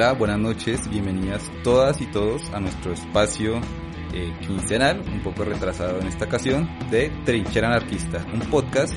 [0.00, 3.60] Hola, buenas noches, bienvenidas todas y todos a nuestro espacio
[4.14, 8.94] eh, quincenal, un poco retrasado en esta ocasión, de Trinchera Anarquista, un podcast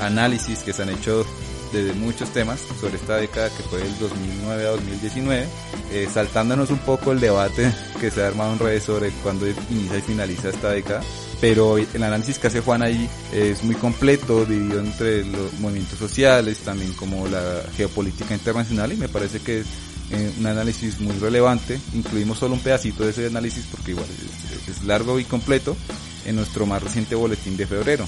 [0.00, 1.24] análisis que se han hecho
[1.72, 5.46] de muchos temas sobre esta década que fue del 2009 a 2019,
[5.92, 9.98] eh, saltándonos un poco el debate que se ha armado en redes sobre cuándo inicia
[9.98, 11.02] y finaliza esta década.
[11.40, 16.58] Pero el análisis que hace Juan ahí es muy completo, dividido entre los movimientos sociales,
[16.60, 19.62] también como la geopolítica internacional y me parece que
[20.10, 21.78] eh, un análisis muy relevante.
[21.94, 25.76] Incluimos solo un pedacito de ese análisis porque igual es, es largo y completo
[26.24, 28.06] en nuestro más reciente boletín de febrero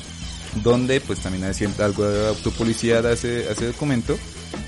[0.63, 4.17] donde pues también hay algo de autopublicidad a ese, ese documento.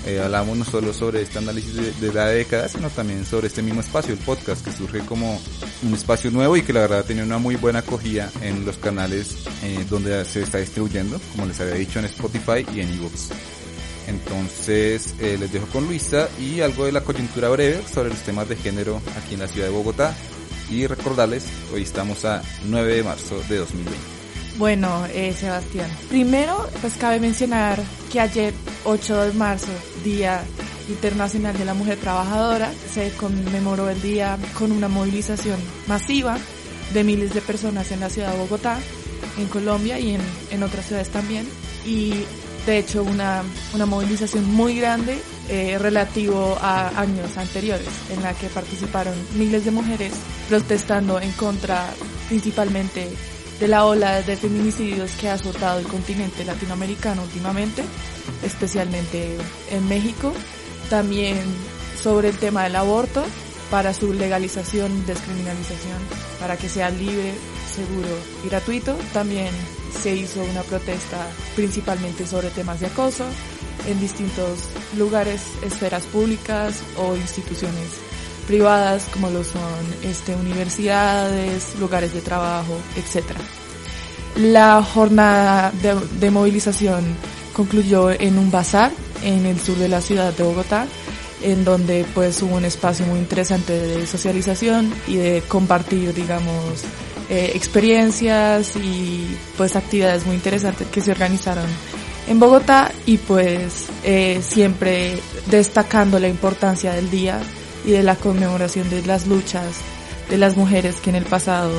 [0.05, 3.61] Eh, hablamos no solo sobre este análisis de, de, la década, sino también sobre este
[3.61, 5.39] mismo espacio, el podcast, que surge como
[5.83, 9.43] un espacio nuevo y que la verdad tiene una muy buena acogida en los canales
[9.63, 13.29] eh, donde se está distribuyendo, como les había dicho en Spotify y en ebooks.
[14.07, 18.49] Entonces eh, les dejo con Luisa y algo de la coyuntura breve sobre los temas
[18.49, 20.15] de género aquí en la ciudad de Bogotá.
[20.69, 24.21] Y recordarles, hoy estamos a 9 de marzo de 2020.
[24.57, 27.81] Bueno, eh, Sebastián, primero pues cabe mencionar
[28.11, 28.53] que ayer
[28.83, 29.71] 8 de marzo,
[30.03, 30.43] Día
[30.89, 35.57] Internacional de la Mujer Trabajadora, se conmemoró el día con una movilización
[35.87, 36.37] masiva
[36.93, 38.77] de miles de personas en la ciudad de Bogotá,
[39.37, 41.47] en Colombia y en, en otras ciudades también.
[41.85, 42.25] Y
[42.65, 48.47] de hecho una, una movilización muy grande eh, relativo a años anteriores en la que
[48.47, 50.13] participaron miles de mujeres
[50.47, 51.87] protestando en contra
[52.27, 53.09] principalmente
[53.59, 57.83] de la ola de feminicidios que ha azotado el continente latinoamericano últimamente,
[58.43, 59.37] especialmente
[59.69, 60.33] en México.
[60.89, 61.37] También
[62.01, 63.23] sobre el tema del aborto,
[63.69, 65.99] para su legalización descriminalización,
[66.39, 67.33] para que sea libre,
[67.73, 68.09] seguro
[68.43, 68.95] y gratuito.
[69.13, 69.49] También
[70.01, 73.25] se hizo una protesta principalmente sobre temas de acoso
[73.87, 74.59] en distintos
[74.97, 77.87] lugares, esferas públicas o instituciones
[78.47, 79.61] privadas como lo son
[80.03, 83.25] este, universidades, lugares de trabajo, etc.
[84.37, 87.03] La jornada de, de movilización
[87.53, 88.91] concluyó en un bazar
[89.23, 90.87] en el sur de la ciudad de Bogotá,
[91.41, 96.83] en donde pues hubo un espacio muy interesante de socialización y de compartir, digamos,
[97.33, 99.25] eh, experiencias y
[99.55, 101.63] pues actividades muy interesantes que se organizaron
[102.27, 105.17] en Bogotá y pues eh, siempre
[105.47, 107.39] destacando la importancia del día
[107.85, 109.77] y de la conmemoración de las luchas
[110.29, 111.71] de las mujeres que en el pasado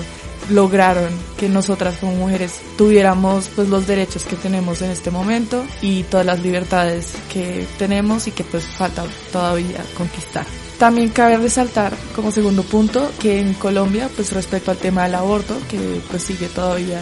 [0.48, 6.04] lograron que nosotras como mujeres tuviéramos pues los derechos que tenemos en este momento y
[6.04, 10.46] todas las libertades que tenemos y que pues falta todavía conquistar.
[10.82, 15.56] También cabe resaltar como segundo punto que en Colombia pues respecto al tema del aborto
[15.70, 15.78] que
[16.10, 16.98] pues sigue todavía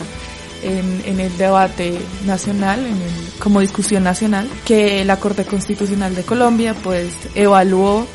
[0.62, 6.74] en, el debate nacional, en el, como discusión nacional, que la Corte Constitucional de Colombia
[6.74, 8.06] pues evaluó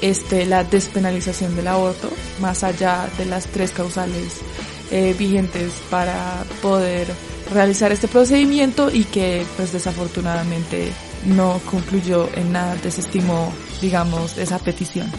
[0.00, 2.10] este, la despenalización del aborto,
[2.40, 4.40] más allá de las tres causales
[4.90, 7.06] eh, vigentes para poder
[7.54, 10.90] realizar este procedimiento y que pues desafortunadamente
[11.26, 13.52] no concluyó en nada, desestimó
[13.82, 15.10] digamos esa petición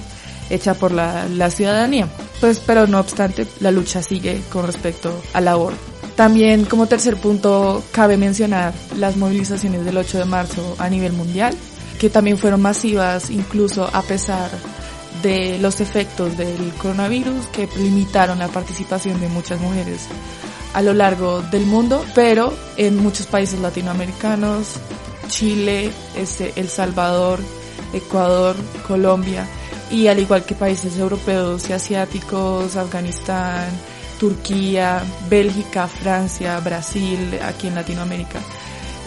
[0.49, 2.07] hecha por la, la ciudadanía.
[2.39, 5.79] Pues pero no obstante la lucha sigue con respecto al aborto.
[6.15, 11.55] También como tercer punto cabe mencionar las movilizaciones del 8 de marzo a nivel mundial,
[11.99, 14.49] que también fueron masivas incluso a pesar
[15.23, 20.07] de los efectos del coronavirus que limitaron la participación de muchas mujeres
[20.73, 24.79] a lo largo del mundo, pero en muchos países latinoamericanos,
[25.27, 27.39] Chile, este, El Salvador,
[27.93, 28.55] Ecuador,
[28.87, 29.47] Colombia
[29.91, 33.69] y al igual que países europeos y asiáticos, Afganistán,
[34.19, 38.39] Turquía, Bélgica, Francia, Brasil, aquí en Latinoamérica,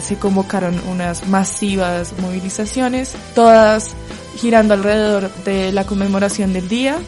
[0.01, 3.95] se convocaron unas masivas movilizaciones, todas
[4.37, 6.99] girando alrededor de la conmemoración del día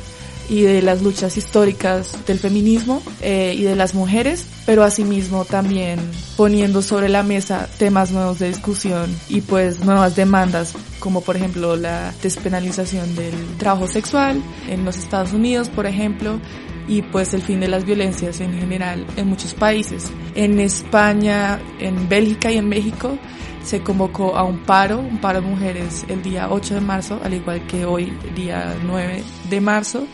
[0.49, 5.99] y de las luchas históricas del feminismo eh, y de las mujeres, pero asimismo también
[6.35, 11.75] poniendo sobre la mesa temas nuevos de discusión y pues nuevas demandas, como por ejemplo
[11.75, 16.39] la despenalización del trabajo sexual en los Estados Unidos, por ejemplo,
[16.87, 20.11] y pues el fin de las violencias en general en muchos países.
[20.33, 23.17] En España, en Bélgica y en México
[23.63, 27.35] se convocó a un paro, un paro de mujeres el día 8 de marzo, al
[27.35, 30.07] igual que hoy, día 9 de marzo.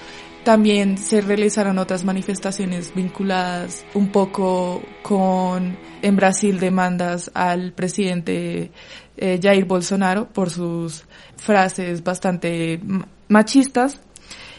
[0.46, 8.70] También se realizaron otras manifestaciones vinculadas un poco con, en Brasil, demandas al presidente
[9.18, 11.04] eh, Jair Bolsonaro por sus
[11.36, 12.80] frases bastante
[13.28, 14.00] machistas.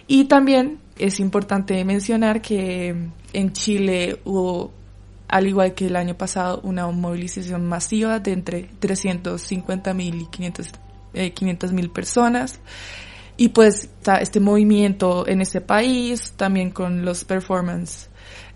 [0.08, 2.92] Y también es importante mencionar que
[3.32, 4.72] en Chile hubo
[5.28, 10.72] al igual que el año pasado, una movilización masiva de entre 350 mil y 500
[11.14, 12.58] eh, mil personas.
[13.36, 18.08] Y pues está este movimiento en ese país, también con los performances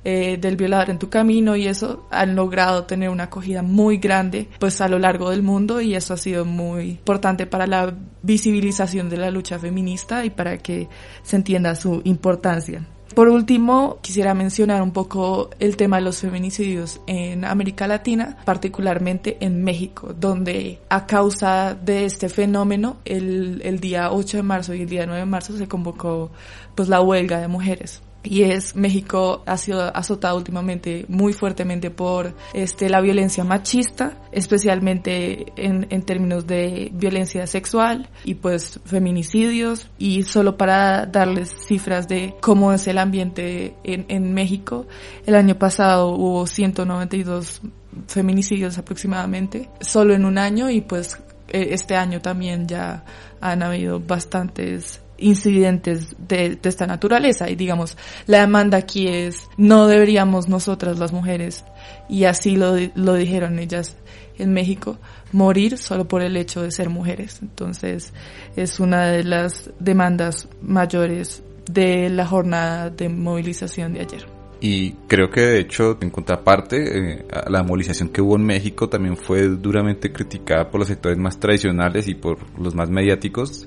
[0.03, 4.49] eh, del violador en tu camino y eso han logrado tener una acogida muy grande
[4.59, 9.11] pues a lo largo del mundo y eso ha sido muy importante para la visibilización
[9.11, 10.88] de la lucha feminista y para que
[11.23, 12.87] se entienda su importancia.
[13.14, 19.36] Por último, quisiera mencionar un poco el tema de los feminicidios en América Latina, particularmente
[19.40, 24.82] en México, donde a causa de este fenómeno, el, el día 8 de marzo y
[24.82, 26.30] el día 9 de marzo se convocó
[26.74, 32.34] pues la huelga de mujeres y es México ha sido azotado últimamente muy fuertemente por
[32.52, 39.90] este la violencia machista, especialmente en, en términos de violencia sexual y pues feminicidios.
[39.99, 44.87] Y solo para darles cifras de cómo es el ambiente en, en México,
[45.26, 47.62] el año pasado hubo 192
[48.06, 51.19] feminicidios aproximadamente, solo en un año y pues
[51.49, 53.05] e, este año también ya
[53.40, 57.49] han habido bastantes incidentes de, esta naturaleza.
[57.49, 57.96] Y digamos,
[58.26, 61.64] la demanda aquí es, no deberíamos nosotras las mujeres,
[62.08, 63.96] y así lo, lo dijeron ellas
[64.38, 64.99] en México,
[65.32, 67.40] morir solo por el hecho de ser mujeres.
[67.43, 68.12] Entonces,
[68.56, 74.40] es una de las demandas mayores de la jornada de movilización de ayer.
[74.61, 79.17] Y creo que de hecho, en contraparte, eh, la movilización que hubo en México también
[79.17, 83.67] fue duramente criticada por los sectores más tradicionales y por los más mediáticos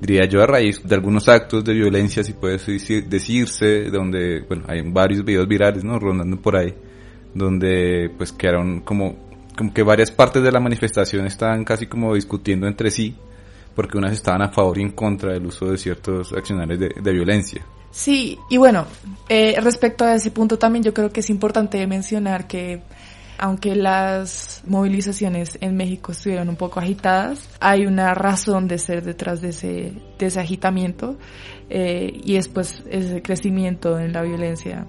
[0.00, 4.82] diría yo, a raíz de algunos actos de violencia, si puede decirse, donde, bueno, hay
[4.82, 5.98] varios videos virales, ¿no?
[5.98, 6.74] Rondando por ahí,
[7.34, 9.16] donde pues quedaron como,
[9.56, 13.14] como que varias partes de la manifestación estaban casi como discutiendo entre sí,
[13.74, 17.12] porque unas estaban a favor y en contra del uso de ciertos accionarios de, de
[17.12, 17.64] violencia.
[17.90, 18.86] Sí, y bueno,
[19.28, 22.82] eh, respecto a ese punto también yo creo que es importante mencionar que
[23.38, 29.40] aunque las movilizaciones en México estuvieron un poco agitadas, hay una razón de ser detrás
[29.40, 31.16] de ese, de ese agitamiento
[31.68, 34.86] eh, y es pues ese crecimiento en la violencia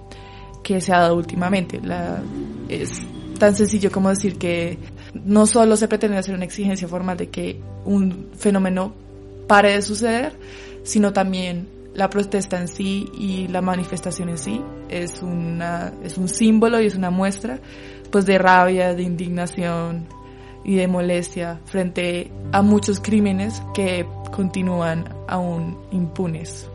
[0.64, 1.80] que se ha dado últimamente.
[1.82, 2.22] La,
[2.70, 3.02] es
[3.40, 4.78] tan sencillo como decir que
[5.14, 8.94] no solo se pretende hacer una exigencia formal de que un fenómeno
[9.48, 10.34] pare de suceder,
[10.84, 16.28] sino también la protesta en sí y la manifestación en sí es una es un
[16.30, 17.60] símbolo y es una muestra
[18.12, 20.08] pues de rabia, de indignación
[20.64, 26.70] y de molestia frente a muchos crímenes que continúan aún impunes.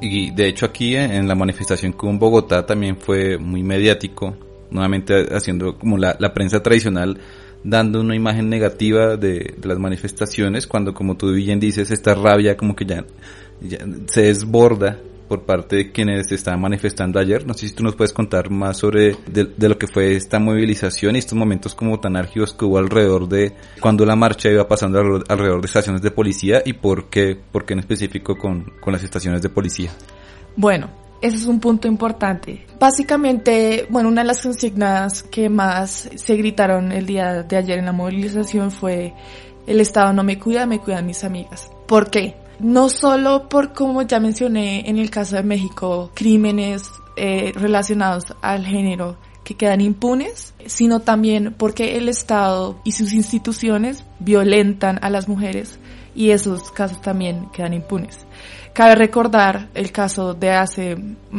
[0.00, 4.36] Y de hecho aquí en la manifestación en Bogotá también fue muy mediático,
[4.70, 7.18] nuevamente haciendo como la, prensa tradicional
[7.64, 12.74] dando una imagen negativa de, las manifestaciones cuando como tú bien dices esta rabia como
[12.74, 13.04] que ya,
[13.60, 14.98] ya se desborda
[15.32, 17.46] por parte de quienes se estaban manifestando ayer.
[17.46, 21.16] No sé si tú nos puedes contar más sobre de, lo que fue esta movilización
[21.16, 24.98] y estos momentos como tan álgidos que hubo alrededor de cuando la marcha iba pasando
[25.26, 29.02] alrededor, de estaciones de policía y por qué, por qué en específico con, con las
[29.04, 29.90] estaciones de policía.
[30.54, 30.90] Bueno,
[31.22, 32.66] ese es un punto importante.
[32.78, 37.86] Básicamente, bueno, una de las consignas que más se gritaron el día de ayer en
[37.86, 39.14] la movilización fue
[39.66, 41.70] el Estado no me cuida, me cuidan mis amigas.
[41.86, 42.41] ¿Por qué?
[42.62, 48.64] No solo por, como ya mencioné en el caso de México, crímenes eh, relacionados al
[48.64, 55.26] género que quedan impunes, sino también porque el Estado y sus instituciones violentan a las
[55.26, 55.80] mujeres
[56.14, 58.26] y esos casos también quedan impunes.
[58.72, 60.96] Cabe recordar el caso de hace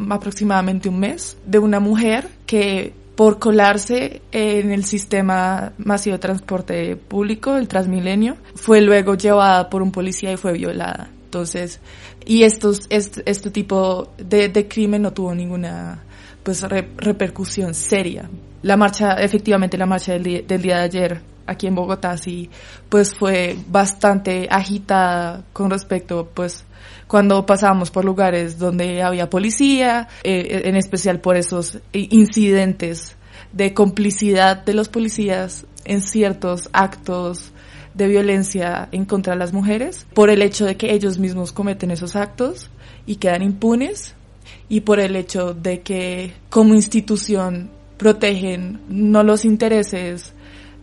[0.10, 6.96] aproximadamente un mes de una mujer que por colarse en el sistema masivo de transporte
[6.96, 11.13] público, el Transmilenio, fue luego llevada por un policía y fue violada.
[11.34, 11.80] Entonces,
[12.28, 16.04] y estos, este, tipo de, de, crimen no tuvo ninguna
[16.44, 18.30] pues repercusión seria.
[18.62, 22.52] La marcha, efectivamente la marcha del del día de ayer aquí en Bogotá sí,
[22.88, 26.66] pues fue bastante agitada con respecto, pues,
[27.08, 33.18] cuando pasábamos por lugares donde había policía, eh, en especial por esos incidentes
[33.52, 37.53] de complicidad de los policías en ciertos actos
[37.94, 41.92] de violencia en contra de las mujeres, por el hecho de que ellos mismos cometen
[41.92, 42.70] esos actos
[43.06, 44.16] y quedan impunes,
[44.70, 50.34] y por el hecho de que como institución protegen no los intereses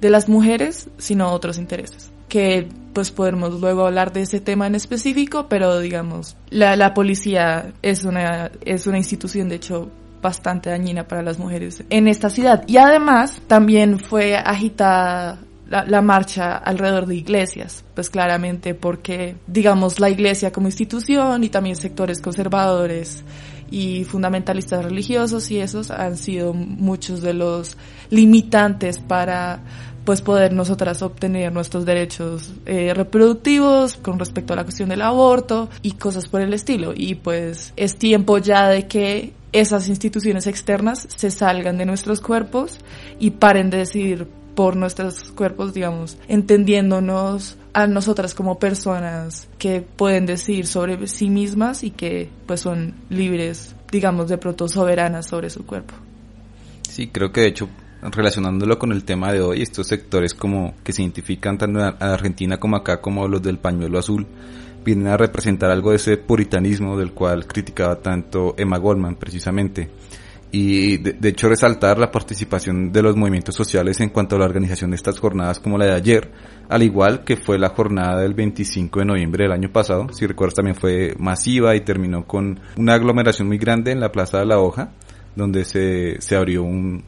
[0.00, 2.10] de las mujeres, sino otros intereses.
[2.28, 7.72] Que pues podemos luego hablar de ese tema en específico, pero digamos, la, la policía
[7.82, 9.90] es una, es una institución de hecho
[10.22, 12.64] bastante dañina para las mujeres en esta ciudad.
[12.66, 15.38] Y además también fue agitada
[15.70, 21.48] la, la, marcha alrededor de iglesias, pues claramente porque, digamos, la iglesia como institución y
[21.48, 23.24] también sectores conservadores
[23.70, 27.76] y fundamentalistas religiosos y esos han sido muchos de los
[28.10, 29.60] limitantes para
[30.04, 35.68] pues poder nosotras obtener nuestros derechos eh, reproductivos con respecto a la cuestión del aborto
[35.82, 36.92] y cosas por el estilo.
[36.96, 42.78] Y pues es tiempo ya de que esas instituciones externas se salgan de nuestros cuerpos
[43.18, 50.26] y paren de decidir por nuestros cuerpos, digamos, entendiéndonos a nosotras como personas que pueden
[50.26, 55.64] decir sobre sí mismas y que pues son libres, digamos, de pronto soberanas sobre su
[55.64, 55.94] cuerpo.
[56.88, 57.68] Sí, creo que de hecho
[58.02, 62.58] relacionándolo con el tema de hoy, estos sectores como que se identifican tanto en Argentina
[62.58, 64.26] como acá como los del pañuelo azul,
[64.84, 69.90] vienen a representar algo de ese puritanismo del cual criticaba tanto Emma Goldman precisamente.
[70.52, 74.90] Y de, hecho resaltar la participación de los movimientos sociales en cuanto a la organización
[74.90, 76.30] de estas jornadas como la de ayer,
[76.68, 80.54] al igual que fue la jornada del 25 de noviembre del año pasado, si recuerdas
[80.54, 84.58] también fue masiva y terminó con una aglomeración muy grande en la Plaza de la
[84.58, 84.92] Hoja,
[85.36, 87.04] donde se, se abrió un,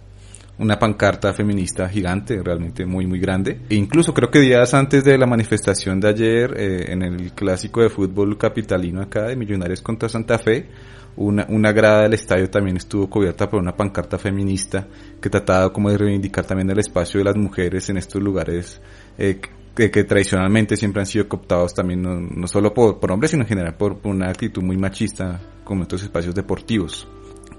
[0.59, 3.61] una pancarta feminista gigante, realmente muy, muy grande.
[3.69, 7.83] E incluso creo que días antes de la manifestación de ayer, eh, en el clásico
[7.83, 10.69] de fútbol capitalino acá de Millonarios contra Santa Fe,
[11.17, 14.87] una, una grada del estadio también estuvo cubierta por una pancarta feminista
[15.21, 18.81] que trataba como de reivindicar también el espacio de las mujeres en estos lugares
[19.19, 19.41] eh,
[19.75, 23.49] que, tradicionalmente siempre han sido cooptados también no, no solo por, por hombres, sino en
[23.49, 27.07] general por, una actitud muy machista como estos espacios deportivos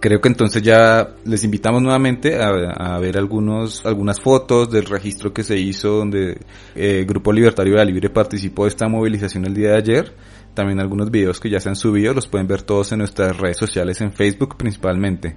[0.04, 5.44] creo que entonces ya les invitamos nuevamente a, ver algunos, algunas fotos del registro que
[5.44, 6.36] se hizo donde el
[6.76, 10.14] eh, Grupo Libertario de la Libre participó de esta movilización el día de ayer.
[10.54, 13.58] También algunos videos que ya se han subido, los pueden ver todos en nuestras redes
[13.58, 15.36] sociales, en Facebook principalmente.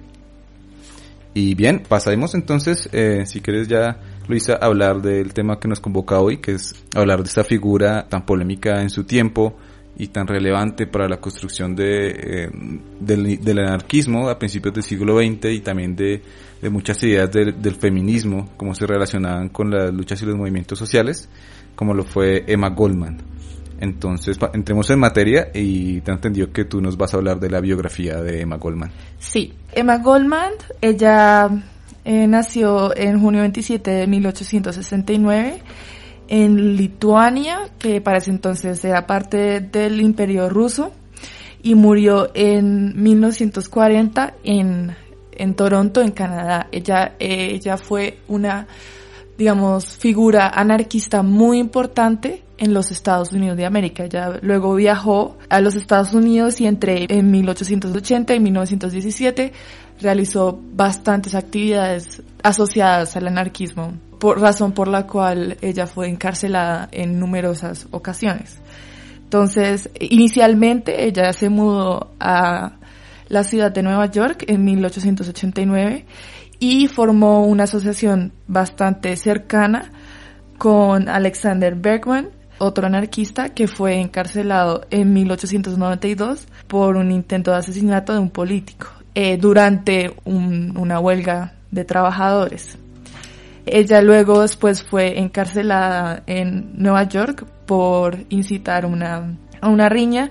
[1.33, 6.19] Y bien, pasaremos entonces, eh, si quieres ya, Luisa, hablar del tema que nos convoca
[6.19, 9.55] hoy, que es hablar de esta figura tan polémica en su tiempo,
[9.99, 12.49] y tan relevante para la construcción de, eh,
[12.99, 16.21] del, anarquismo a principios del siglo XX y también de,
[16.61, 21.27] de muchas ideas del feminismo, como se relacionaban con las luchas y los movimientos sociales,
[21.75, 23.17] como lo fue Emma Goldman.
[23.79, 27.49] Entonces, entremos en materia y te he entendido que tú nos vas a hablar de
[27.49, 28.91] la biografía de Emma Goldman.
[29.19, 31.49] Sí, Emma Goldman, ella
[32.03, 35.61] eh, nació en junio 27 de 1869
[36.27, 40.91] en Lituania, que para ese entonces era parte del imperio ruso,
[41.61, 44.95] y murió en 1940 en,
[45.31, 46.67] en Toronto, en Canadá.
[46.71, 48.67] Ella, ella fue una,
[49.37, 54.05] digamos, figura anarquista muy importante en los Estados Unidos de América.
[54.05, 59.53] Ella luego viajó a los Estados Unidos y entre en 1880 y 1917
[60.01, 67.19] realizó bastantes actividades asociadas al anarquismo por razón por la cual ella fue encarcelada en
[67.19, 68.59] numerosas ocasiones.
[69.23, 72.77] Entonces, inicialmente ella se mudó a,
[73.29, 76.05] la ciudad de Nueva York en 1889
[76.59, 79.91] y formó una asociación bastante cercana
[80.57, 88.13] con Alexander Bergman, otro anarquista que fue encarcelado en 1892 por un intento de asesinato
[88.13, 92.77] de un político eh, durante una huelga de trabajadores.
[93.65, 100.29] Ella luego después fue encarcelada en Nueva York por incitar una, a una riña,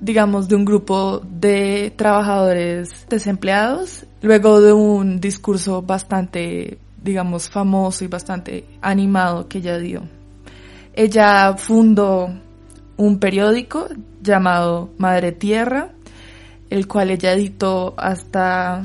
[0.00, 8.08] digamos, de un grupo de trabajadores desempleados, luego de un discurso bastante, digamos, famoso y
[8.08, 10.02] bastante animado que ella dio.
[10.96, 12.30] Ella fundó
[12.96, 13.86] un periódico
[14.22, 15.92] llamado Madre Tierra,
[16.70, 18.82] el cual ella editó hasta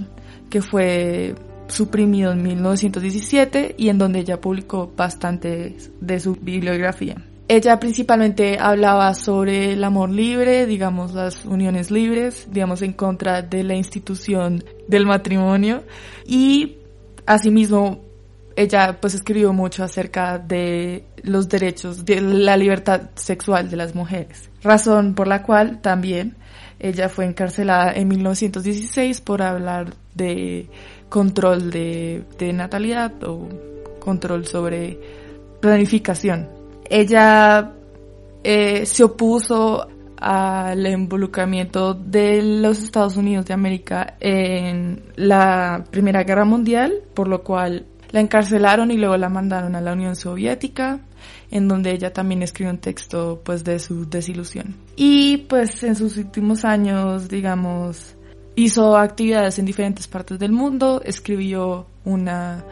[0.49, 1.35] que fue
[1.67, 7.15] suprimido en 1917 y en donde ella publicó bastante de su bibliografía.
[7.47, 13.63] Ella principalmente hablaba sobre el amor libre, digamos las uniones libres, digamos en contra de
[13.63, 15.83] la institución del matrimonio
[16.25, 16.77] y
[17.25, 18.10] asimismo
[18.55, 24.49] ella pues escribió mucho acerca de los derechos, de la libertad sexual de las mujeres,
[24.63, 26.35] razón por la cual también
[26.79, 30.67] ella fue encarcelada en 1916 por hablar de
[31.09, 33.47] control de, natalidad o
[33.99, 34.99] control sobre
[35.59, 36.49] planificación.
[36.89, 37.73] Ella
[38.43, 46.45] eh, se opuso al involucramiento de los Estados Unidos de América en la Primera Guerra
[46.45, 50.99] Mundial, por lo cual la encarcelaron y luego la mandaron a la Unión Soviética,
[51.49, 54.75] en donde ella también escribió un texto pues de su desilusión.
[54.95, 58.15] Y pues en sus últimos años, digamos,
[58.55, 62.65] Hizo actividades en diferentes partes del mundo, escribió una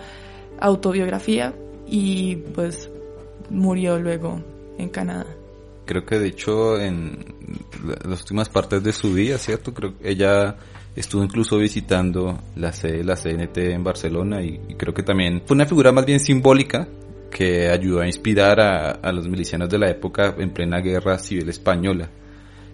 [0.59, 1.53] autobiografía
[1.87, 2.89] y pues
[3.49, 4.41] murió luego
[4.77, 5.25] en Canadá.
[5.85, 7.25] Creo que de hecho en
[8.05, 9.73] las últimas partes de su vida, ¿cierto?
[9.73, 10.57] Creo que ella
[10.99, 15.65] estuvo incluso visitando la sede la CNT en Barcelona y, creo que también fue una
[15.65, 16.89] figura más bien simbólica
[17.31, 21.47] que ayudó a inspirar a, a los milicianos de la época en plena guerra civil
[21.47, 22.09] española.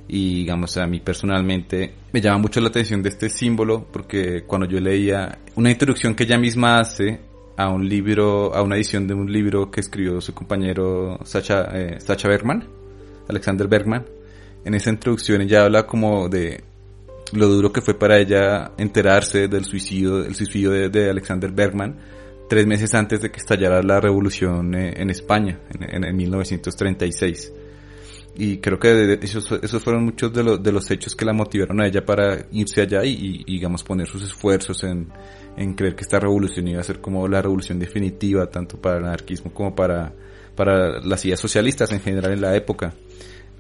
[0.07, 4.67] Y digamos a mí personalmente me llama mucho la atención de este símbolo porque cuando
[4.67, 7.19] yo leía una introducción que ella misma hace
[7.57, 11.99] a un libro, a una edición de un libro que escribió su compañero Sacha, eh,
[11.99, 12.67] Sacha Bergman,
[13.29, 14.05] Alexander Bergman,
[14.63, 16.63] en esa introducción ella habla como de
[17.33, 21.97] lo duro que fue para ella enterarse del suicidio, el suicidio de, Alexander Bergman
[22.47, 27.51] tres meses antes de que estallara la revolución eh, en España, en, en 1936
[28.37, 31.79] y creo que esos, esos fueron muchos de, los de los hechos que la motivaron
[31.81, 35.07] a ella para irse allá y, digamos poner sus esfuerzos en,
[35.55, 39.05] en, creer que esta revolución iba a ser como la revolución definitiva tanto para el
[39.05, 40.13] anarquismo como para,
[40.53, 42.93] para las ideas socialistas en general en la época.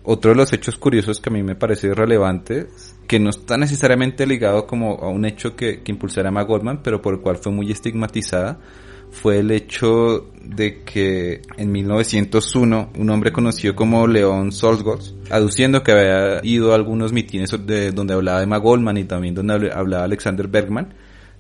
[0.03, 2.67] Otro de los hechos curiosos que a mí me parece relevante,
[3.07, 7.01] que no está necesariamente ligado como a un hecho que, que impulsara a Goldman, pero
[7.01, 8.59] por el cual fue muy estigmatizada,
[9.11, 15.91] fue el hecho de que en 1901 un hombre conocido como León Solzgos, aduciendo que
[15.91, 20.47] había ido a algunos mitines de, donde hablaba Emma Goldman y también donde hablaba Alexander
[20.47, 20.93] Bergman,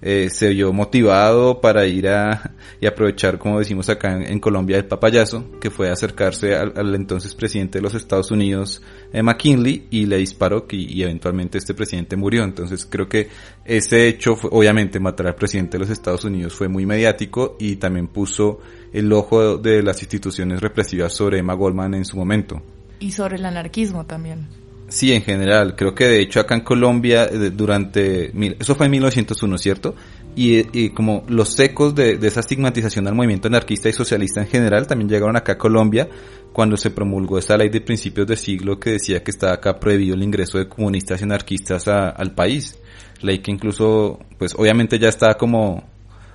[0.07, 4.85] eh, se vio motivado para ir a y aprovechar, como decimos acá en, Colombia, el
[4.85, 10.17] papayazo, que fue acercarse al, entonces presidente de los Estados Unidos, eh, McKinley, y le
[10.17, 12.43] disparó y, eventualmente este presidente murió.
[12.43, 13.29] Entonces creo que
[13.65, 18.07] ese hecho, obviamente matar al presidente de los Estados Unidos fue muy mediático y también
[18.07, 18.59] puso
[18.93, 22.61] el ojo de las instituciones represivas sobre Emma Goldman en su momento.
[22.99, 24.64] Y sobre el anarquismo también.
[24.87, 25.75] Sí, en general.
[25.75, 28.31] Creo que de hecho acá en Colombia eh, durante...
[28.59, 29.95] Eso fue en 1901, ¿cierto?
[30.37, 35.07] Y, como los ecos de, esa estigmatización al movimiento anarquista y socialista en general también
[35.07, 36.09] llegaron acá a Colombia
[36.51, 40.13] cuando se promulgó esa ley de principios de siglo que decía que estaba acá prohibido
[40.13, 42.77] el ingreso de comunistas y anarquistas al país.
[43.21, 45.83] Ley que incluso, pues obviamente ya estaba como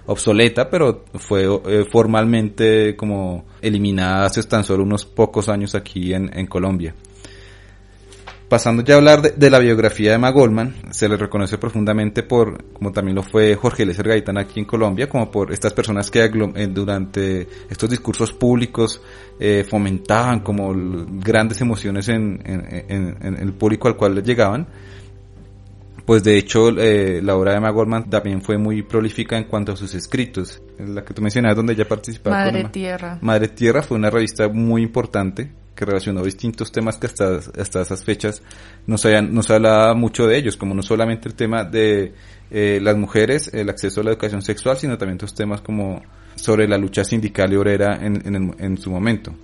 [0.07, 6.47] obsoleta, pero fue eh, formalmente como eliminada hace tan solo unos pocos años aquí en
[6.47, 6.95] Colombia.
[8.51, 12.73] Pasando ya a hablar de, la biografía de Emma Goldman, se le reconoce profundamente por,
[12.73, 16.25] como también lo fue Jorge Lecer Gaitán aquí en Colombia, como por estas personas que
[16.25, 19.01] eh, durante estos discursos públicos
[19.39, 22.43] eh, fomentaban como grandes emociones en,
[23.39, 24.67] el público al cual llegaban.
[26.05, 29.71] Pues de hecho eh, la obra de Emma Goldman también fue muy prolífica en cuanto
[29.71, 30.61] a sus escritos.
[30.77, 32.47] La que tú mencionabas donde ella participaba.
[32.47, 33.17] Madre Tierra.
[33.21, 38.05] Madre Tierra fue una revista muy importante que relacionó distintos temas que hasta, hasta esas
[38.05, 38.43] fechas
[38.87, 42.13] no se, no se hablaba mucho de ellos, como no solamente el tema de
[42.51, 46.03] eh, las mujeres, el acceso a la educación sexual, sino también otros temas como
[46.35, 49.35] sobre la lucha sindical y obrera en, en, en su momento.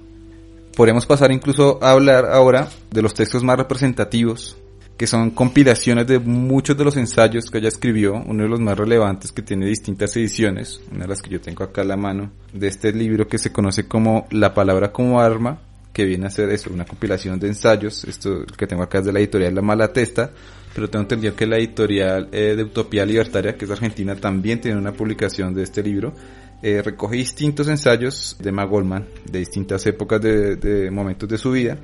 [0.77, 4.59] Podemos pasar incluso a hablar ahora de los textos más representativos
[4.97, 8.77] que son compilaciones de muchos de los ensayos que ella escribió, uno de los más
[8.79, 12.31] relevantes que tiene distintas ediciones, una de las que yo tengo acá a la mano,
[12.53, 15.61] de este libro que se conoce como La palabra como arma,
[15.97, 19.15] que viene a ser eso, una compilación de ensayos, esto que tengo acá es de
[19.15, 20.31] la editorial La Mala Testa,
[20.75, 24.77] pero tengo entendido que la editorial eh, de Utopía Libertaria, que es argentina, también tiene
[24.77, 26.13] una publicación de este libro,
[26.61, 31.79] eh, recoge distintos ensayos de Magolman, de distintas épocas de, de momentos de su vida,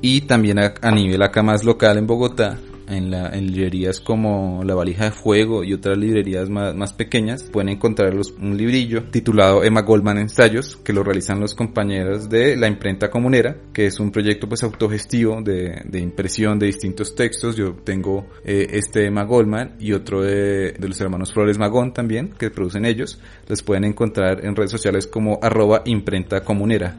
[0.00, 4.74] y también a, nivel acá más local en Bogotá, en, la, en librerías como La
[4.74, 9.82] Valija de Fuego y otras librerías más, más pequeñas, pueden encontrar un librillo titulado Emma
[9.82, 14.48] Goldman Ensayos, que lo realizan los compañeros de la imprenta comunera, que es un proyecto
[14.48, 17.56] pues autogestivo de, de impresión de distintos textos.
[17.56, 22.30] Yo tengo eh, este Emma Goldman y otro de, de, los hermanos Flores Magón también,
[22.38, 23.20] que producen ellos.
[23.48, 26.96] Los pueden encontrar en redes sociales como arroba imprenta comunera.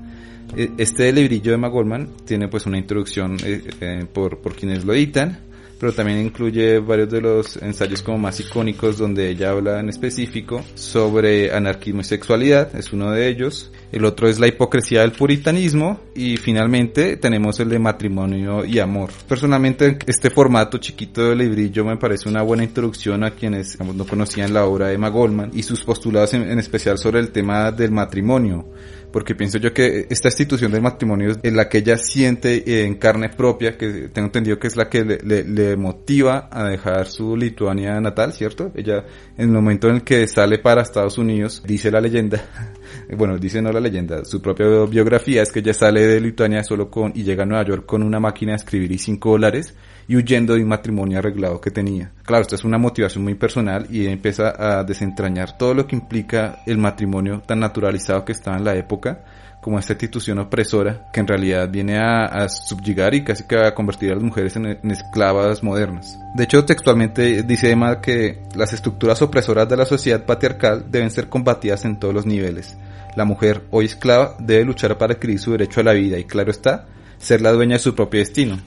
[0.56, 4.94] E, este librillo de Magolman tiene pues una introducción eh, eh, por, por quienes lo
[4.94, 5.47] editan,
[5.80, 10.64] pero también incluye varios de los ensayos como más icónicos donde ella habla en específico
[10.76, 13.72] sobre anarquismo y sexualidad, es uno de ellos.
[13.92, 19.12] El otro es la hipocresía del puritanismo y finalmente tenemos el de matrimonio y amor.
[19.28, 24.54] Personalmente este formato chiquito de librillo me parece una buena introducción a quienes no conocían
[24.54, 28.66] la obra de Emma Goldman y sus postulados en especial sobre el tema del matrimonio
[29.12, 33.30] porque pienso yo que esta institución del matrimonio es la que ella siente en carne
[33.30, 38.00] propia, que tengo entendido que es la que le, le, motiva a dejar su Lituania
[38.02, 38.72] natal, ¿cierto?
[38.76, 39.06] Ella,
[39.38, 42.44] en el momento en el que sale para Estados Unidos, dice la leyenda,
[43.18, 46.90] bueno, dice no la leyenda, su propia biografía es que ella sale de Lituania solo
[46.90, 49.74] con, y llega a Nueva York con una máquina de escribir y cinco dólares,
[50.08, 52.12] y huyendo de un matrimonio arreglado que tenía.
[52.24, 56.60] Claro, esto es una motivación muy personal y empieza a desentrañar todo lo que implica
[56.66, 59.24] el matrimonio tan naturalizado que estaba en la época
[59.62, 63.76] como esta institución opresora que en realidad viene a, a subyugar y casi que a
[63.76, 66.18] convertir a las mujeres en, en, esclavas modernas.
[66.36, 71.28] De hecho, textualmente dice Emma que las estructuras opresoras de la sociedad patriarcal deben ser
[71.28, 72.78] combatidas en todos los niveles.
[73.18, 76.52] La mujer, hoy esclava, debe luchar para adquirir su derecho a la vida y, claro
[76.52, 76.86] está,
[77.18, 78.60] ser la dueña de su propio destino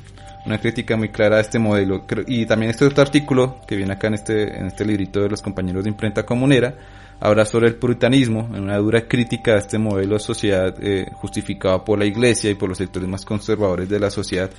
[0.46, 2.04] una crítica muy clara a este modelo.
[2.26, 5.42] Y también este otro artículo que viene acá en este, en este librito de los
[5.42, 6.74] compañeros de imprenta comunera,
[7.20, 11.84] habla sobre el puritanismo, en una dura crítica a este modelo de sociedad eh, justificado
[11.84, 14.50] por la iglesia y por los sectores más conservadores de la sociedad,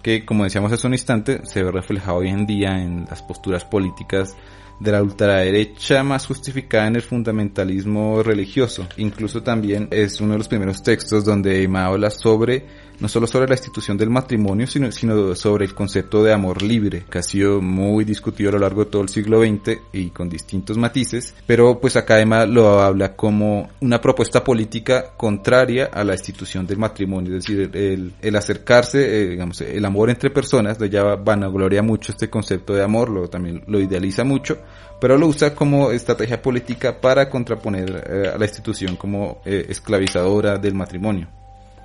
[0.00, 3.64] que como decíamos hace un instante, se ve reflejado hoy en día en las posturas
[3.64, 4.36] políticas
[4.78, 8.86] de la ultraderecha más justificada en el fundamentalismo religioso.
[8.96, 12.66] Incluso también es uno de los primeros textos donde Emma habla sobre
[13.00, 17.04] no solo sobre la institución del matrimonio, sino, sino sobre el concepto de amor libre,
[17.10, 20.28] que ha sido muy discutido a lo largo de todo el siglo XX y con
[20.28, 26.14] distintos matices, pero pues acá Emma lo habla como una propuesta política contraria a la
[26.14, 30.86] institución del matrimonio, es decir, el, el acercarse, eh, digamos, el amor entre personas, de
[30.86, 34.58] ella vanagloria mucho este concepto de amor, lo, también lo idealiza mucho,
[35.00, 40.58] pero lo usa como estrategia política para contraponer eh, a la institución como eh, esclavizadora
[40.58, 41.28] del matrimonio.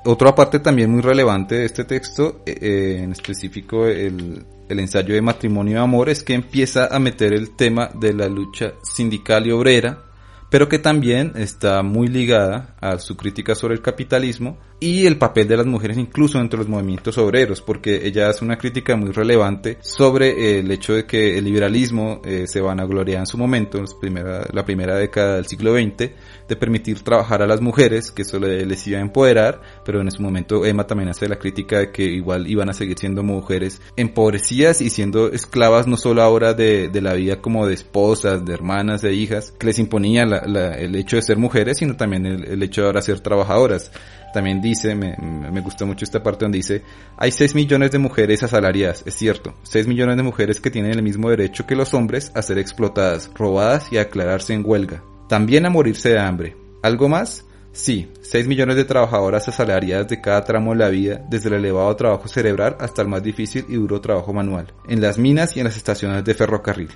[0.05, 5.13] Otra parte también muy relevante de este texto, eh, eh, en específico el, el ensayo
[5.13, 9.45] de matrimonio y amor, es que empieza a meter el tema de la lucha sindical
[9.45, 10.03] y obrera,
[10.49, 15.47] pero que también está muy ligada a su crítica sobre el capitalismo y el papel
[15.47, 19.77] de las mujeres incluso entre los movimientos obreros, porque ella hace una crítica muy relevante
[19.81, 23.77] sobre el hecho de que el liberalismo eh, se van a gloriar en su momento,
[23.77, 26.11] en primera, la primera década del siglo XX,
[26.49, 30.19] de permitir trabajar a las mujeres, que eso les iba a empoderar, pero en ese
[30.19, 34.81] momento Emma también hace la crítica de que igual iban a seguir siendo mujeres empobrecidas
[34.81, 39.03] y siendo esclavas no solo ahora de, de la vida como de esposas, de hermanas,
[39.03, 42.81] de hijas, que les imponía la, el hecho de ser mujeres, sino también el, hecho
[42.81, 43.91] de ahora ser trabajadoras.
[44.33, 46.83] También dice, me, me gusta mucho esta parte donde dice,
[47.17, 51.03] hay 6 millones de mujeres asalariadas, es cierto, 6 millones de mujeres que tienen el
[51.03, 55.03] mismo derecho que los hombres a ser explotadas, robadas y a aclararse en huelga.
[55.29, 56.57] También a morirse de hambre.
[56.81, 57.45] ¿Algo más?
[57.71, 61.95] Sí, 6 millones de trabajadoras asalariadas de cada tramo de la vida, desde el elevado
[61.95, 65.65] trabajo cerebral hasta el más difícil y duro trabajo manual, en las minas y en
[65.65, 66.89] las estaciones de ferrocarril.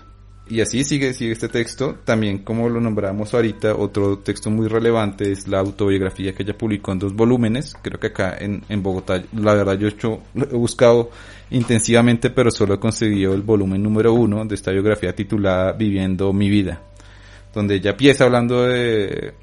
[0.49, 1.97] Y así sigue, sigue este texto.
[2.03, 6.91] También, como lo nombramos ahorita, otro texto muy relevante es la autobiografía que ella publicó
[6.91, 7.75] en dos volúmenes.
[7.81, 11.11] Creo que acá en, en Bogotá, la verdad, yo he, hecho, he buscado
[11.51, 16.49] intensivamente, pero solo he conseguido el volumen número uno de esta biografía titulada Viviendo mi
[16.49, 16.81] vida.
[17.53, 19.33] Donde ella empieza hablando de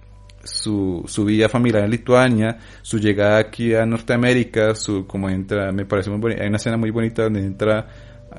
[0.43, 5.85] su, su vida familiar en Lituania, su llegada aquí a Norteamérica, su, como entra, me
[5.85, 6.43] parece muy bonita.
[6.43, 7.87] Hay una escena muy bonita donde entra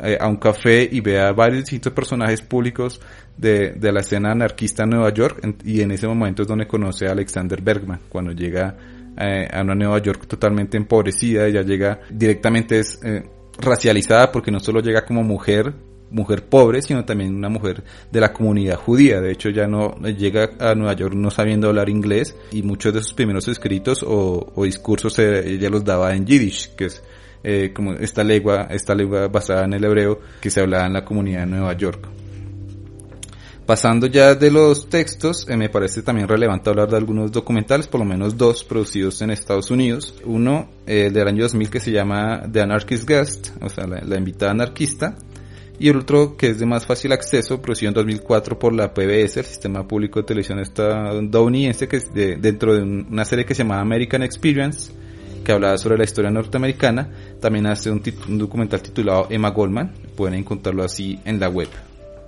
[0.04, 3.00] eh, a un café y ve a varios distintos personajes públicos
[3.38, 7.08] de, de, la escena anarquista en Nueva York y en ese momento es donde conoce
[7.08, 8.76] a Alexander Bergman cuando llega
[9.18, 13.24] eh, a una Nueva York totalmente empobrecida ella llega directamente es, eh,
[13.60, 15.74] racializada porque no solo llega como mujer,
[16.12, 19.22] mujer pobre, sino también una mujer de la comunidad judía.
[19.22, 23.02] De hecho, ya no llega a Nueva York no sabiendo hablar inglés y muchos de
[23.02, 27.04] sus primeros escritos o, discursos eh, ella los daba en Yiddish, que es
[27.44, 31.04] eh, como esta lengua, esta lengua basada en el hebreo que se hablaba en la
[31.04, 32.08] comunidad de Nueva York.
[33.66, 38.02] Pasando ya de los textos, eh, me parece también relevante hablar de algunos documentales, por
[38.02, 40.14] lo menos dos producidos en Estados Unidos.
[40.26, 44.52] Uno, el del año 2000 que se llama The Anarchist Guest, o sea, la invitada
[44.52, 45.16] anarquista,
[45.82, 49.38] y el otro que es de más fácil acceso, producido en 2004 por la PBS,
[49.38, 53.82] el Sistema Público de Televisión estadounidense, que es dentro de una serie que se llama
[53.82, 54.94] American Experience,
[55.44, 57.10] que hablaba sobre la historia norteamericana.
[57.40, 58.04] También hace un,
[58.38, 61.70] documental titulado Emma Goldman, pueden encontrarlo así en la web.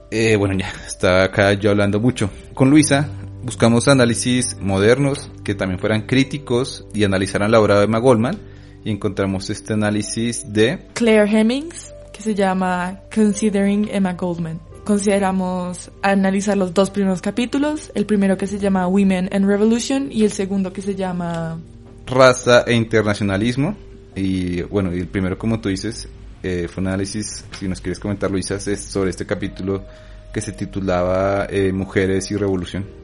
[0.10, 2.32] Eh, bueno, ya está acá yo hablando mucho.
[2.56, 3.08] Con Luisa
[3.44, 8.36] buscamos análisis modernos que también fueran críticos y analizaran la obra de Emma Goldman
[8.84, 14.60] y encontramos este análisis de Claire Hemmings que se llama Considering Emma Goldman.
[14.86, 20.23] Consideramos analizar los dos primeros capítulos, el primero que se llama Women and Revolution y
[20.23, 21.60] el segundo que se llama
[22.06, 23.76] Raza e Internacionalismo.
[24.15, 26.08] Y bueno, el primero, como tú dices,
[26.43, 29.84] eh, fue un análisis, si nos quieres comentar, Luisa, es sobre este capítulo
[30.34, 33.03] que se titulaba eh, Mujeres y Revolución.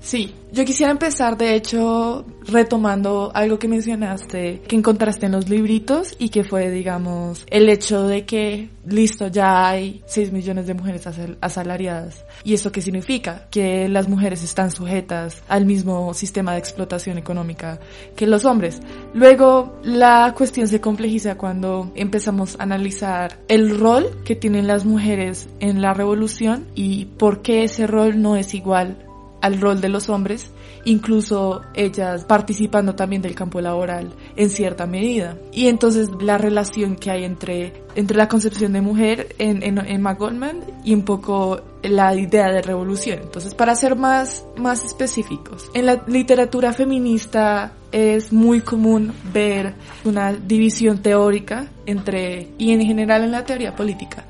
[0.00, 6.14] Sí, yo quisiera empezar de hecho retomando algo que mencionaste, que encontraste en los libritos
[6.18, 11.06] y que fue, digamos, el hecho de que, listo, ya hay 6 millones de mujeres
[11.40, 12.24] asalariadas.
[12.44, 13.48] ¿Y eso qué significa?
[13.50, 17.80] Que las mujeres están sujetas al mismo sistema de explotación económica
[18.16, 18.80] que los hombres.
[19.14, 25.48] Luego, la cuestión se complejiza cuando empezamos a analizar el rol que tienen las mujeres
[25.60, 29.07] en la revolución y por qué ese rol no es igual
[29.40, 30.50] al rol de los hombres,
[30.84, 35.36] incluso ellas participando también del campo laboral en cierta medida.
[35.52, 40.02] Y entonces la relación que hay entre, entre la concepción de mujer en, en, en
[40.16, 43.20] Goldman y un poco la idea de revolución.
[43.22, 49.74] Entonces, para ser más, más específicos, en la literatura feminista es muy común ver
[50.04, 54.24] una división teórica entre, y en general en la teoría política,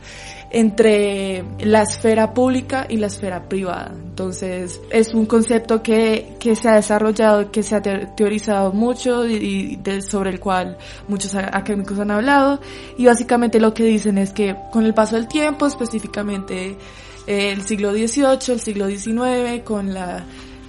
[0.51, 3.93] entre la esfera pública y la esfera privada.
[3.95, 9.79] Entonces, es un concepto que, que se ha desarrollado, que se ha teorizado mucho y,
[10.01, 12.61] sobre el cual muchos académicos han hablado.
[12.97, 16.77] Y básicamente lo que dicen es que con el paso del tiempo, específicamente
[17.27, 20.25] eh, el siglo XVIII, el siglo XIX, con la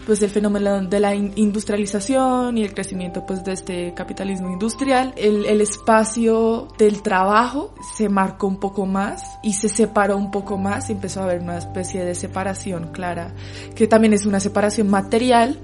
[0.10, 5.46] pues el fenómeno de la industrialización y el crecimiento pues de este capitalismo industrial, el,
[5.46, 10.90] el espacio del trabajo se marcó un poco más y se separó un poco más
[10.90, 13.36] y empezó a haber una especie de separación clara,
[13.76, 15.60] que también es una separación material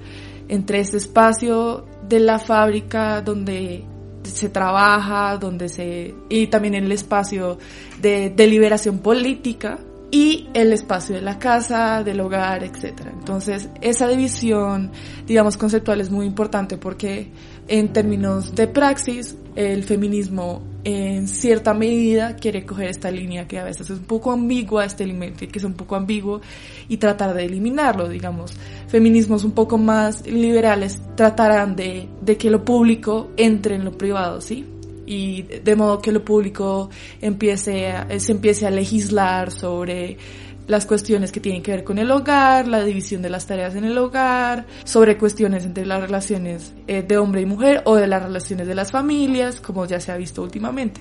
[0.46, 3.84] entre ese espacio de la fábrica donde
[4.22, 7.58] se trabaja, donde se y también el espacio
[8.00, 9.80] de deliberación política
[10.16, 13.02] y el espacio de la casa, del hogar, etc.
[13.12, 14.90] Entonces, esa división,
[15.26, 17.30] digamos, conceptual es muy importante porque
[17.68, 23.64] en términos de praxis, el feminismo en cierta medida quiere coger esta línea que a
[23.64, 26.40] veces es un poco ambigua, este límite que es un poco ambiguo,
[26.88, 28.54] y tratar de eliminarlo, digamos.
[28.88, 34.40] Feminismos un poco más liberales tratarán de, de que lo público entre en lo privado,
[34.40, 34.64] ¿sí?
[35.06, 36.90] Y de modo que lo público
[37.20, 40.18] empiece se empiece a legislar sobre
[40.66, 43.84] las cuestiones que tienen que ver con el hogar, la división de las tareas en
[43.84, 48.22] el hogar, sobre cuestiones entre las relaciones eh, de hombre y mujer o de las
[48.22, 51.00] relaciones de las familias, como ya se ha visto últimamente.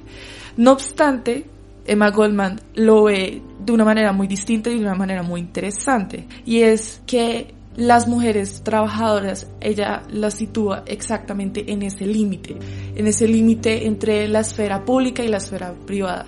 [0.57, 1.45] No obstante,
[1.85, 6.27] Emma Goldman lo ve de una manera muy distinta y de una manera muy interesante,
[6.45, 12.57] y es que las mujeres trabajadoras, ella las sitúa exactamente en ese límite,
[12.95, 16.25] en ese límite entre la esfera pública y la esfera privada.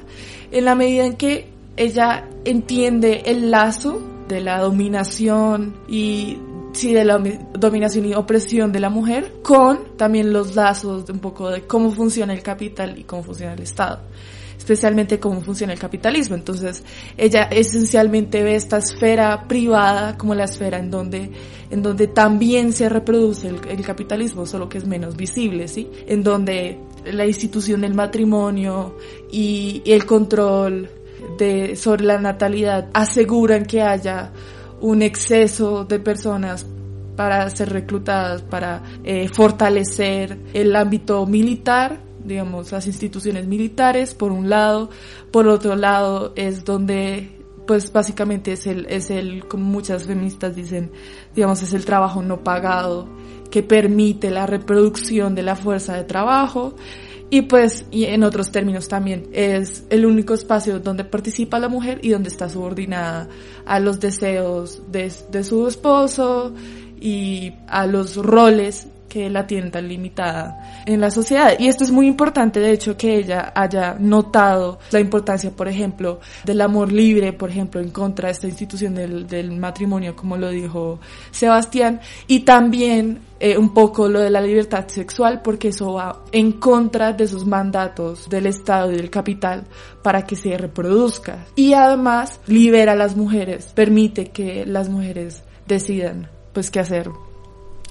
[0.52, 6.38] En la medida en que ella entiende el lazo de la dominación y
[6.74, 7.18] sí, de la
[7.54, 11.92] dominación y opresión de la mujer con también los lazos de un poco de cómo
[11.92, 14.00] funciona el capital y cómo funciona el Estado
[14.67, 16.36] especialmente cómo funciona el capitalismo.
[16.36, 16.84] Entonces,
[17.15, 21.32] ella esencialmente ve esta esfera privada como la esfera en donde,
[21.69, 25.89] en donde también se reproduce el, capitalismo, solo que es menos visible, ¿sí?
[26.06, 28.97] En donde la institución del matrimonio
[29.32, 30.89] y, el control
[31.38, 34.34] de, sobre la natalidad aseguran que haya
[34.82, 36.65] un exceso de personas
[37.15, 44.50] para ser reclutadas, para eh, fortalecer el ámbito militar digamos, las instituciones militares, por un
[44.50, 44.90] lado,
[45.32, 47.38] por otro lado es donde
[47.68, 50.90] pues básicamente es el, es el, como muchas feministas dicen,
[51.36, 53.08] digamos, es el trabajo no pagado
[53.52, 56.76] que permite la reproducción de la fuerza de trabajo.
[57.30, 62.00] Y pues, y en otros términos también, es el único espacio donde participa la mujer
[62.02, 63.28] y donde está subordinada
[63.66, 66.54] a los deseos de, de su esposo
[67.02, 71.53] y a los roles que la tienen limitada en la sociedad.
[71.58, 76.19] Y esto es muy importante, de hecho, que ella haya notado la importancia, por ejemplo,
[76.45, 80.49] del amor libre, por ejemplo, en contra de esta institución del, del matrimonio, como lo
[80.49, 80.99] dijo
[81.32, 86.51] Sebastián, y también eh, un poco lo de la libertad sexual, porque eso va en
[86.53, 89.63] contra de esos mandatos del Estado y del capital
[90.03, 91.45] para que se reproduzca.
[91.56, 97.10] Y además libera a las mujeres, permite que las mujeres decidan pues qué hacer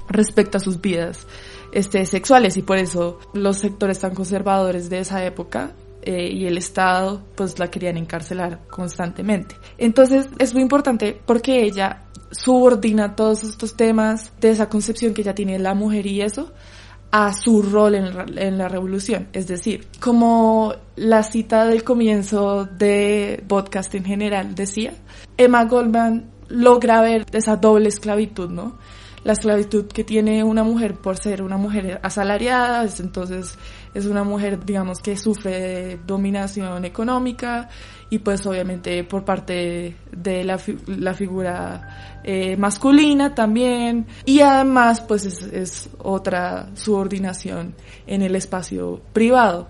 [0.08, 1.26] respecto a sus vidas
[1.72, 6.56] este, sexuales y por eso los sectores tan conservadores de esa época eh, y el
[6.56, 9.56] Estado pues la querían encarcelar constantemente.
[9.76, 15.34] Entonces es muy importante porque ella subordina todos estos temas de esa concepción que ella
[15.34, 16.52] tiene la mujer y eso
[17.10, 19.28] a su rol en en la, revolución.
[19.32, 24.92] Es decir, como la cita del comienzo de podcast en general decía,
[25.36, 28.78] Emma Goldman logra ver esa doble esclavitud, ¿no?
[29.26, 33.58] La esclavitud que tiene una mujer por ser una mujer asalariada, entonces
[33.92, 37.68] es una mujer, digamos, que sufre dominación económica
[38.08, 45.26] y pues obviamente por parte de la, la figura eh, masculina también y además pues
[45.26, 47.74] es, es otra subordinación
[48.06, 49.66] en el espacio privado.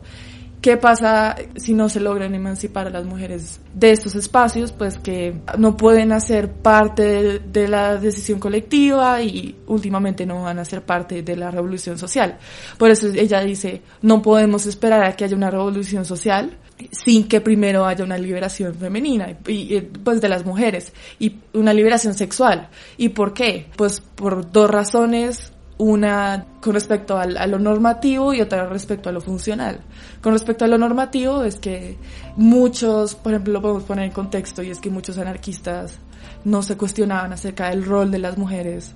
[0.67, 4.73] ¿Qué pasa si no se logran emancipar a las mujeres de estos espacios?
[4.73, 10.65] Pues que no pueden hacer parte de, la decisión colectiva y últimamente no van a
[10.65, 12.39] ser parte de la revolución social.
[12.79, 16.59] Por eso ella dice, no podemos esperar a que haya una revolución social
[16.91, 21.73] sin que primero haya una liberación femenina y, y pues de las mujeres y una
[21.73, 22.71] liberación sexual.
[22.97, 23.69] ¿Y por qué?
[23.77, 29.13] Pues por dos razones una con respecto al, a lo normativo y otra respecto a
[29.13, 29.81] lo funcional.
[30.23, 31.97] Con respecto a lo normativo es que
[32.37, 35.99] muchos, por ejemplo, lo podemos poner en contexto y es que muchos anarquistas
[36.45, 38.95] no se cuestionaban acerca del rol de las mujeres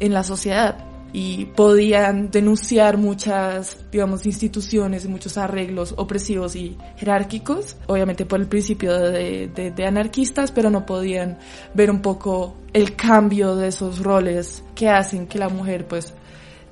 [0.00, 0.76] en la sociedad
[1.12, 8.46] y podían denunciar muchas, digamos, instituciones y muchos arreglos opresivos y jerárquicos, obviamente por el
[8.46, 11.38] principio de, de, de, anarquistas, pero no podían
[11.74, 16.14] ver un poco el cambio de esos roles que hacen que la mujer pues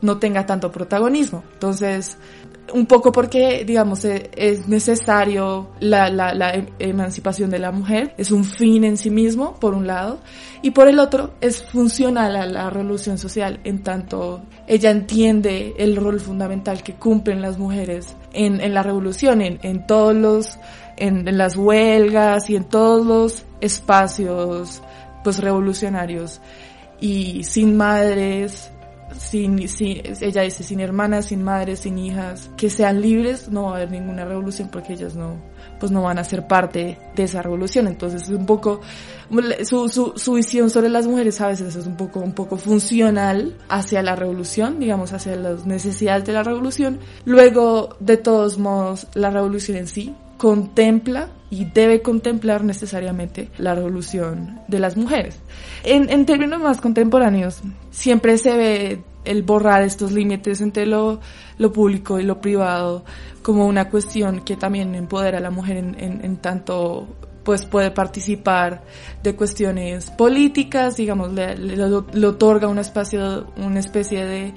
[0.03, 1.45] no tenga tanto protagonismo.
[1.55, 2.17] Entonces,
[2.73, 6.09] un poco porque, digamos, e, es necesario la,
[6.55, 10.21] em, emancipación de la mujer, es un fin en sí mismo, por un lado,
[10.63, 15.97] y por el otro, es funcional a la revolución social, en tanto ella entiende el
[15.97, 20.59] rol fundamental que cumplen las mujeres en, la revolución, en, en todos los,
[20.97, 24.83] en, en las huelgas y en todos los espacios,
[25.25, 26.41] pues, revolucionarios.
[27.01, 28.71] Y sin madres,
[29.19, 33.73] sin, sin, ella dice, sin hermanas, sin madres, sin hijas, que sean libres, no va
[33.73, 35.37] a haber ninguna revolución porque ellas no,
[35.79, 37.87] pues no van a ser parte de esa revolución.
[37.87, 38.81] Entonces es un poco,
[39.65, 43.57] su, su, su visión sobre las mujeres a veces es un poco, un poco funcional
[43.69, 46.99] hacia la revolución, digamos, hacia las necesidades de la revolución.
[47.25, 54.61] Luego, de todos modos, la revolución en sí contempla y debe contemplar necesariamente la revolución
[54.69, 55.37] de las mujeres.
[55.85, 57.61] En, en, términos más contemporáneos,
[57.91, 61.21] siempre se ve el borrar estos límites entre lo,
[61.59, 63.05] lo público y lo privado
[63.43, 67.07] como una cuestión que también empodera a la mujer en, en, tanto
[67.45, 68.83] pues puede participar
[69.23, 74.55] de cuestiones políticas, digamos, le, le, le otorga un espacio, una especie de,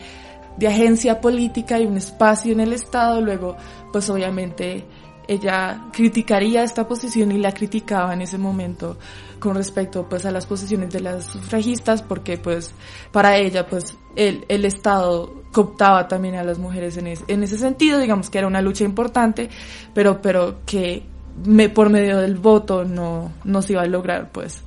[0.57, 3.55] de agencia política y un espacio en el Estado, luego
[3.91, 4.85] pues obviamente
[5.27, 8.97] ella criticaría esta posición y la criticaba en ese momento
[9.39, 12.73] con respecto pues a las posiciones de las sufragistas porque pues
[13.11, 17.57] para ella pues el, el Estado cooptaba también a las mujeres en, es, en ese
[17.57, 19.49] sentido, digamos que era una lucha importante,
[19.93, 21.03] pero, pero que
[21.45, 24.61] me, por medio del voto no, no se iba a lograr pues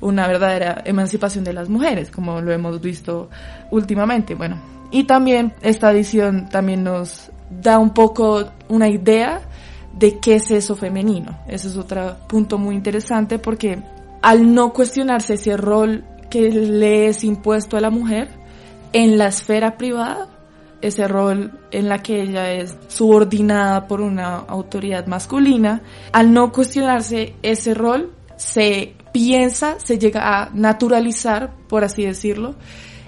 [0.00, 3.30] una verdadera emancipación de las mujeres, como lo hemos visto
[3.70, 4.60] últimamente, bueno.
[4.90, 9.40] Y también esta edición también nos da un poco una idea
[9.98, 11.38] de qué es eso femenino.
[11.46, 13.82] Ese es otro punto muy interesante porque
[14.22, 18.28] al no cuestionarse ese rol que le es impuesto a la mujer
[18.92, 20.28] en la esfera privada,
[20.80, 25.82] ese rol en la que ella es subordinada por una autoridad masculina,
[26.12, 32.56] al no cuestionarse ese rol, se piensa, se llega a naturalizar, por así decirlo,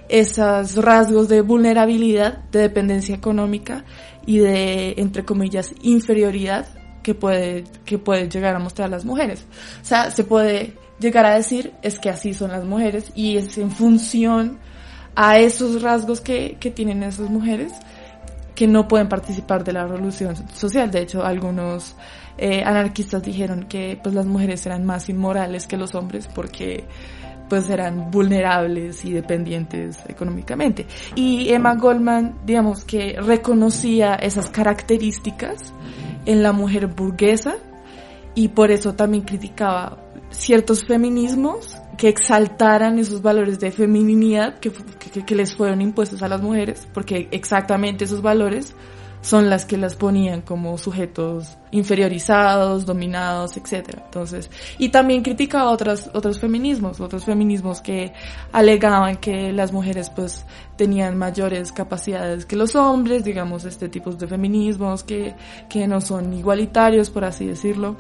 [0.08, 3.84] esos rasgos de vulnerabilidad, de dependencia económica
[4.26, 6.66] y de, entre comillas, inferioridad
[7.02, 9.46] que puede, que puede llegar a mostrar las mujeres.
[9.80, 13.56] O sea, se puede llegar a decir es que así son las mujeres y es
[13.58, 14.58] en función
[15.14, 17.72] a esos rasgos que, que tienen esas mujeres
[18.56, 20.90] que no pueden participar de la revolución social.
[20.90, 21.94] De hecho, algunos
[22.38, 26.84] eh, anarquistas dijeron que pues las mujeres eran más inmorales que los hombres porque
[27.48, 30.86] pues eran vulnerables y dependientes económicamente.
[31.14, 35.72] Y Emma Goldman, digamos que reconocía esas características
[36.24, 37.56] en la mujer burguesa
[38.34, 39.98] y por eso también criticaba
[40.30, 44.70] ciertos feminismos que exaltaran esos valores de feminidad que,
[45.12, 48.74] que, que les fueron impuestos a las mujeres, porque exactamente esos valores
[49.26, 54.02] son las que las ponían como sujetos inferiorizados, dominados, etcétera.
[54.04, 54.48] Entonces,
[54.78, 58.12] y también criticaba otros otros feminismos, otros feminismos que
[58.52, 60.44] alegaban que las mujeres pues
[60.76, 65.34] tenían mayores capacidades que los hombres, digamos, este tipo de feminismos que,
[65.68, 67.96] que no son igualitarios, por así decirlo.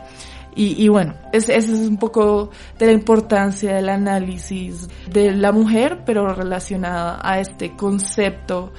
[0.54, 6.02] Y, y bueno, ese es un poco de la importancia del análisis de la mujer,
[6.06, 8.72] pero relacionada a este concepto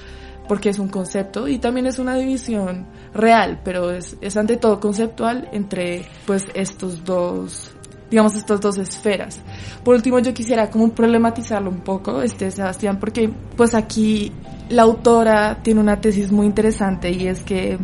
[0.48, 4.80] porque es un concepto y también es una división real, pero es, es ante todo
[4.80, 7.72] conceptual entre pues estos dos
[8.10, 9.40] digamos estas dos esferas.
[9.84, 14.32] Por último yo quisiera como problematizarlo un poco, este Sebastián, porque pues aquí
[14.70, 17.78] la autora tiene una tesis muy interesante y es que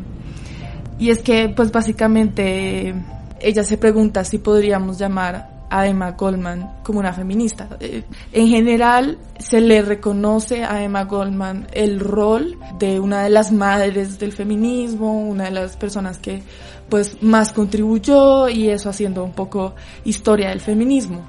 [0.99, 2.95] y es que pues básicamente
[3.41, 7.69] ella se pregunta si podríamos llamar a Emma Goldman como una feminista.
[7.81, 13.51] Eh, en general se le reconoce a Emma Goldman el rol de una de las
[13.51, 16.45] madres del feminismo, una de las personas que
[16.89, 21.23] pues más contribuyó y eso haciendo un poco historia del feminismo.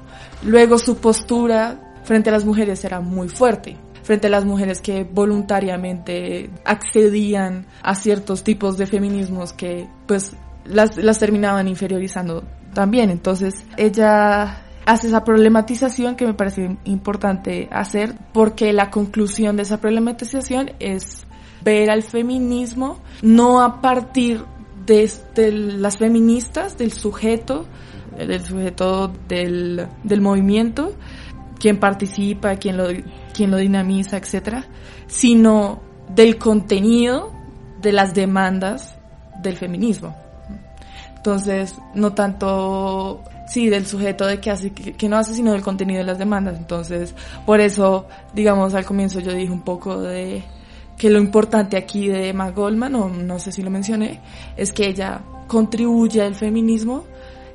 [0.44, 5.02] Luego su postura frente a las mujeres era muy fuerte frente a las mujeres que
[5.02, 12.44] voluntariamente accedían a ciertos tipos de feminismos que pues las, las terminaban inferiorizando
[12.76, 13.08] también.
[13.08, 19.80] Entonces, ella hace esa problematización que me parece importante hacer porque la conclusión de esa
[19.80, 21.26] problematización es
[21.64, 24.44] ver al feminismo no a partir
[24.84, 25.10] de,
[25.78, 27.64] las feministas, del sujeto,
[28.16, 30.92] del sujeto del, del movimiento,
[31.58, 32.88] quien participa, quien lo,
[33.32, 34.66] quien lo dinamiza, etcétera,
[35.06, 35.80] sino
[36.14, 37.32] del contenido
[37.80, 38.98] de las demandas
[39.42, 40.14] del feminismo.
[41.26, 45.98] Entonces, no tanto, sí, del sujeto de que hace, que, no hace, sino del contenido
[45.98, 46.56] de las demandas.
[46.56, 50.44] Entonces, por eso, digamos, al comienzo yo dije un poco de
[50.96, 54.20] que lo importante aquí de Emma Goldman, o no sé si lo mencioné,
[54.56, 57.02] es que ella contribuye al feminismo,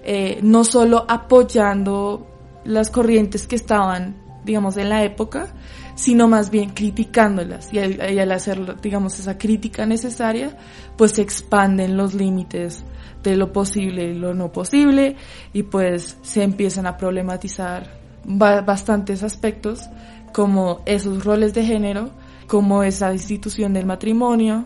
[0.03, 2.27] eh, no solo apoyando
[2.65, 5.47] las corrientes que estaban, digamos, en la época,
[5.95, 7.71] sino más bien criticándolas.
[7.71, 10.57] Y al, y al hacer, digamos, esa crítica necesaria,
[10.97, 12.83] pues se expanden los límites
[13.23, 15.15] de lo posible y lo no posible
[15.53, 19.89] y pues se empiezan a problematizar bastantes aspectos
[20.33, 22.09] como esos roles de género,
[22.47, 24.65] como esa institución del matrimonio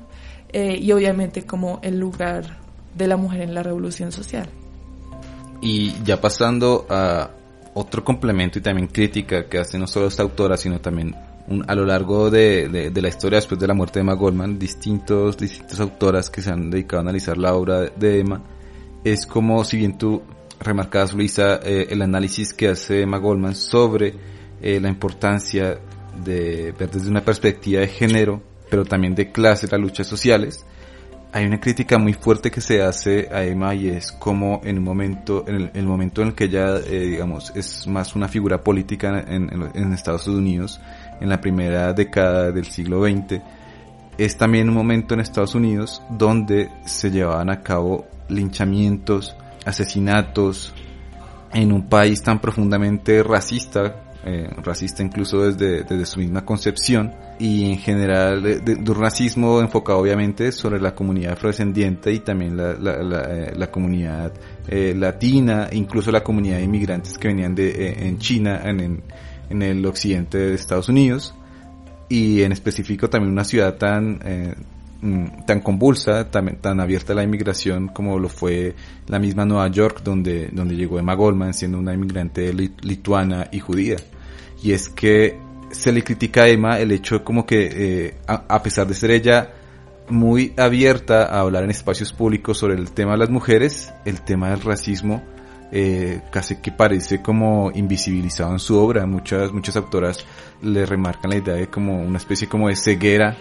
[0.49, 2.57] eh, y obviamente como el lugar
[2.93, 4.47] de la mujer en la revolución social.
[5.61, 7.29] Y ya pasando a
[7.73, 11.15] otro complemento y también crítica que hace no solo esta autora, sino también
[11.67, 15.37] a lo largo de, de, la historia después de la muerte de Emma Goldman, distintos,
[15.37, 18.41] distintas autoras que se han dedicado a analizar la obra de Emma,
[19.03, 20.23] es como si bien tú
[20.59, 24.15] remarcabas, Luisa, eh, el análisis que hace Emma Goldman sobre
[24.61, 25.79] eh, la importancia
[26.23, 30.65] de ver desde una perspectiva de género, pero también de clase, las luchas sociales,
[31.35, 34.85] hay una crítica muy fuerte que se hace a Emma y es como en un
[34.85, 39.25] momento, en el, momento en el que ella, eh, digamos, es más una figura política
[39.27, 40.79] en, en, Estados Unidos,
[41.19, 43.41] en la primera década del siglo XX,
[44.17, 49.35] es también un momento en Estados Unidos donde se llevaban a cabo linchamientos,
[49.65, 50.73] asesinatos,
[51.53, 57.77] en un país tan profundamente racista, eh, racista incluso desde, su misma concepción, y en
[57.77, 63.49] general de, un racismo enfocado obviamente sobre la comunidad afrodescendiente y también la, la, la,
[63.53, 64.31] eh, comunidad
[64.67, 69.03] eh, latina, incluso la comunidad de inmigrantes que venían de, eh, en China, en, en,
[69.49, 71.33] el occidente de Estados Unidos,
[72.09, 74.53] y en específico también una ciudad tan, eh,
[75.01, 78.75] mm, tan convulsa, tan, abierta a la inmigración como lo fue
[79.07, 83.97] la misma Nueva York, donde, donde llegó Emma Goldman siendo una inmigrante lituana y judía.
[84.63, 85.37] Y es que
[85.71, 89.53] se le critica a Emma el hecho como que, eh, a, pesar de ser ella
[90.07, 94.51] muy abierta a hablar en espacios públicos sobre el tema de las mujeres, el tema
[94.51, 95.23] del racismo
[95.71, 99.05] eh, casi que parece como invisibilizado en su obra.
[99.05, 100.25] Muchas, muchas autoras
[100.61, 103.37] le remarcan la idea de como una especie como de ceguera,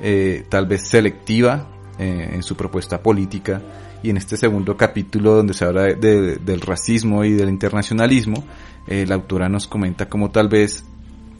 [0.00, 3.62] eh, tal vez selectiva eh, en su propuesta política.
[4.02, 8.42] Y en este segundo capítulo donde se habla de, del racismo y del internacionalismo,
[8.88, 10.84] la autora nos comenta como tal vez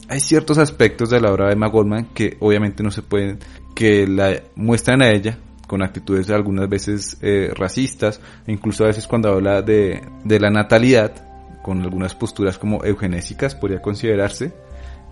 [0.07, 3.39] hay ciertos aspectos de la obra de Emma Goldman que obviamente no se pueden
[3.75, 9.07] que la muestran a ella con actitudes algunas veces eh, racistas, e incluso a veces
[9.07, 11.13] cuando habla de, de la natalidad,
[11.61, 14.53] con algunas posturas como eugenésicas, podría considerarse,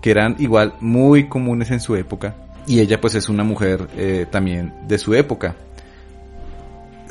[0.00, 2.34] que eran igual muy comunes en su época,
[2.66, 5.56] y ella pues es una mujer eh, también de su época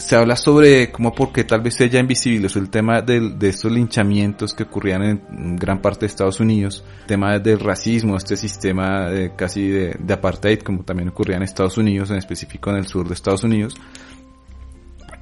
[0.02, 4.64] se habla sobre cómo porque tal vez ella invisibilizó el tema de, estos linchamientos que
[4.64, 10.14] ocurrían en gran parte de Estados Unidos, el tema del racismo, este sistema casi de,
[10.14, 13.76] apartheid como también ocurría en Estados Unidos, en específico en el sur de Estados Unidos,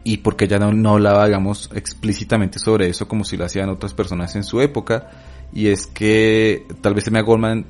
[0.04, 3.94] y porque ella no, no hablaba, digamos, explícitamente sobre eso como si lo hacían otras
[3.94, 5.10] personas en su época,
[5.54, 7.66] y es que tal vez Emma Goldman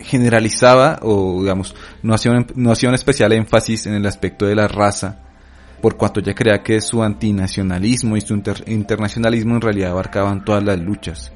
[0.00, 4.68] generalizaba o digamos no hacía no hacía un especial énfasis en el aspecto de la
[4.68, 5.27] raza
[5.80, 8.34] por cuanto ella creía que su antinacionalismo y su
[8.66, 11.32] internacionalismo en realidad abarcaban todas las luchas.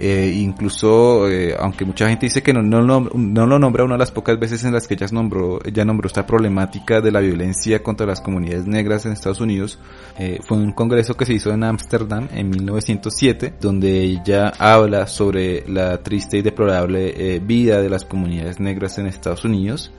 [0.00, 3.98] Eh, incluso, eh, aunque mucha gente dice que no, no, no, lo nombra una de
[3.98, 7.82] las pocas veces en las que ella nombró, ella nombró esta problemática de la violencia
[7.82, 9.80] contra las comunidades negras en Estados Unidos,
[10.16, 15.68] eh, fue un congreso que se hizo en Ámsterdam en 1907, donde ella habla sobre
[15.68, 19.90] la triste y deplorable vida de las comunidades negras en Estados Unidos,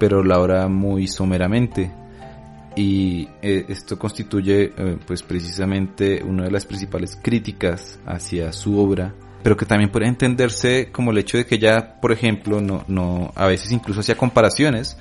[0.00, 1.92] pero la habla muy someramente
[2.76, 9.14] y eh, esto constituye eh, pues precisamente una de las principales críticas hacia su obra
[9.42, 13.32] pero que también puede entenderse como el hecho de que ella por ejemplo no no
[13.34, 14.96] a veces incluso hacía comparaciones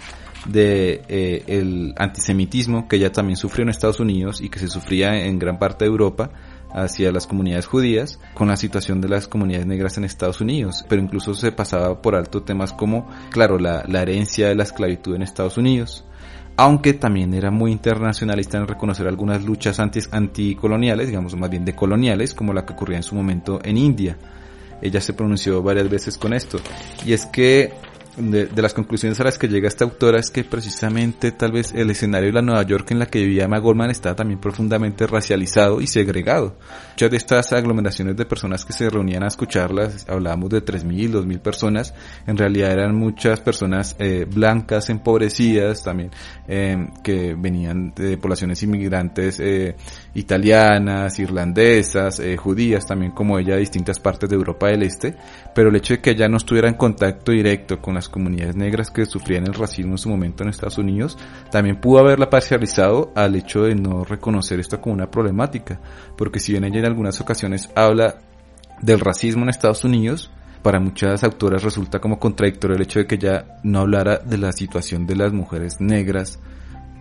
[0.46, 5.26] de eh, el antisemitismo que ella también sufrió en Estados Unidos y que se sufría
[5.26, 6.32] en gran parte de Europa
[6.74, 11.02] hacia las comunidades judías con la situación de las comunidades negras en Estados Unidos, pero
[11.02, 15.22] incluso se pasaba por alto temas como, claro, la, la herencia de la esclavitud en
[15.22, 16.06] Estados Unidos,
[16.56, 22.54] aunque también era muy internacionalista en reconocer algunas luchas anticoloniales, digamos más bien decoloniales, como
[22.54, 24.18] la que ocurría en su momento en India.
[24.82, 26.60] Ella se pronunció varias veces con esto.
[27.06, 27.74] Y es que
[28.18, 31.90] de, las conclusiones a las que llega esta autora es que precisamente tal vez el
[31.90, 35.82] escenario de la Nueva York en la que vivía Emma Goldman estaba también profundamente racializado
[35.82, 36.56] y segregado.
[36.92, 41.40] Muchas de estas aglomeraciones de personas que se reunían a escucharlas, hablábamos de 3.000, 2.000
[41.40, 41.94] personas,
[42.28, 46.12] en realidad eran muchas personas eh, blancas, empobrecidas también,
[46.48, 49.76] eh, que venían de poblaciones inmigrantes eh,
[50.14, 55.16] italianas, irlandesas, judías, también como ella de distintas partes de Europa del Este,
[55.56, 58.90] pero el hecho de que ella no estuviera en contacto directo con las comunidades negras
[58.90, 61.18] que sufrían el racismo en su momento en Estados Unidos,
[61.52, 65.80] también pudo haberla parcializado al hecho de no reconocer esto como una problemática,
[66.18, 68.18] porque si bien ella en algunas ocasiones habla
[68.82, 70.32] del racismo en Estados Unidos,
[70.62, 74.52] para muchas autoras resulta como contradictorio el hecho de que ella no hablara de la
[74.54, 76.40] situación de las mujeres negras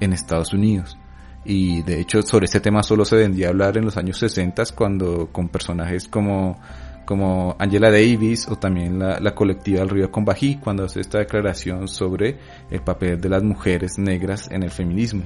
[0.01, 0.99] en Estados Unidos.
[1.45, 5.29] Y de hecho sobre este tema solo se vendía hablar en los años 60 cuando
[5.33, 6.61] con personajes como
[7.05, 11.89] como Angela Davis o también la, colectiva El Río con Bají cuando hace esta declaración
[11.89, 12.39] sobre
[12.71, 15.23] el papel de las mujeres negras en el feminismo.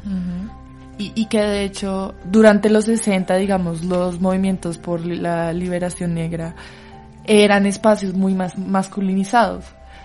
[0.98, 6.54] y, y, que de hecho durante los 60 digamos los movimientos por la liberación negra
[7.24, 9.64] eran espacios muy más masculinizados,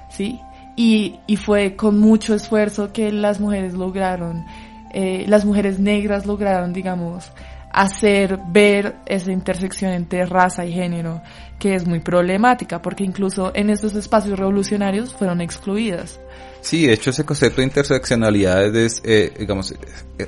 [0.10, 0.40] ¿sí?
[0.76, 4.46] Y, y fue con mucho esfuerzo que las mujeres lograron
[4.94, 7.32] eh, las mujeres negras lograron, digamos,
[7.74, 11.22] hacer ver esa intersección entre raza y género,
[11.60, 16.20] que es muy problemática, porque incluso en estos espacios revolucionarios fueron excluidas.
[16.62, 19.78] Sí, de hecho ese concepto de interseccionalidad es, eh, digamos, eh,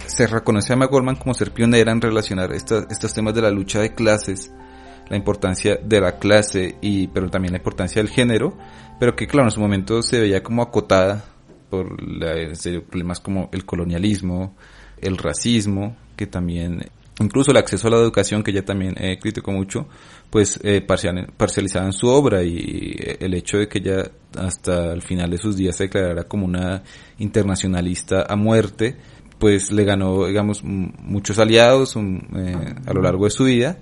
[0.06, 3.80] se reconoce a Emma Goldman como ser pionera en relacionar estos temas de la lucha
[3.80, 4.52] de clases,
[5.10, 8.58] la importancia de la clase y, pero también la importancia del género,
[9.00, 11.24] pero que claro, en su momento se veía como acotada
[11.70, 12.34] por la,
[12.90, 14.56] problemas como el colonialismo,
[15.02, 16.90] el racismo, que también,
[17.20, 19.88] incluso el acceso a la educación, que ella también criticó mucho,
[20.34, 25.04] pues eh, parcializada en su obra y eh, el hecho de que ella hasta el
[25.04, 26.82] final de sus días se declarara como una
[27.20, 28.98] internacionalista a muerte,
[29.38, 33.78] pues le ganó, digamos, muchos aliados eh, a lo largo de su vida,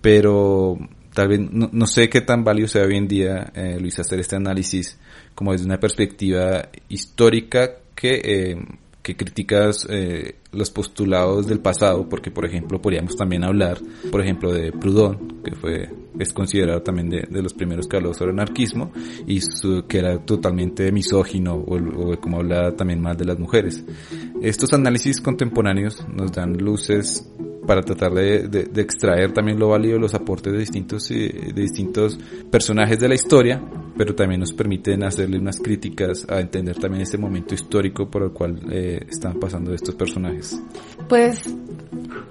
[0.00, 0.76] pero
[1.14, 4.34] tal vez no, sé qué tan válido sea hoy en día, eh, Luis, hacer este
[4.34, 4.98] análisis
[5.36, 8.58] como desde una perspectiva histórica que,
[9.00, 9.86] que criticas
[10.54, 13.78] los postulados del pasado, porque por ejemplo podríamos también hablar,
[14.10, 18.14] por ejemplo, de Proudhon, que fue es considerado también de, de los primeros que habló
[18.14, 18.92] sobre anarquismo
[19.26, 19.40] y
[19.88, 23.84] que era totalmente misógino o, como hablaba también más de las mujeres.
[24.42, 27.28] Estos análisis contemporáneos nos dan luces
[27.66, 32.18] para tratar de, de, extraer también lo válido los aportes de distintos, eh, de distintos
[32.50, 33.62] personajes de la historia,
[33.96, 38.30] pero también nos permiten hacerle unas críticas a entender también este momento histórico por el
[38.32, 40.43] cual eh, están pasando estos personajes.
[41.08, 41.44] Pues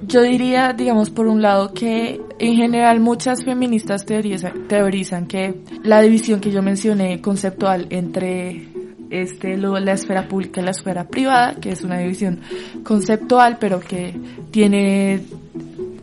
[0.07, 6.39] yo diría, digamos, por un lado que en general muchas feministas teorizan, que la división
[6.39, 8.67] que yo mencioné conceptual entre
[9.09, 12.41] este, la esfera pública y la esfera privada, que es una división
[12.83, 14.13] conceptual, pero que
[14.51, 15.21] tiene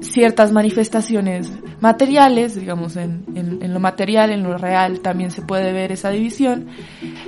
[0.01, 5.93] ciertas manifestaciones materiales, digamos, en, en, lo material, en lo real, también se puede ver
[5.93, 6.67] esa división.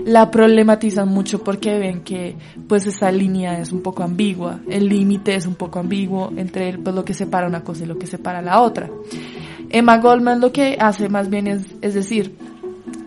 [0.05, 2.37] La problematizan mucho porque ven que,
[2.69, 6.95] pues, esa línea es un poco ambigua, el límite es un poco ambiguo entre pues,
[6.95, 8.91] lo que separa una cosa y lo que separa la otra.
[9.71, 12.37] Emma Goldman lo que hace más bien es, es decir,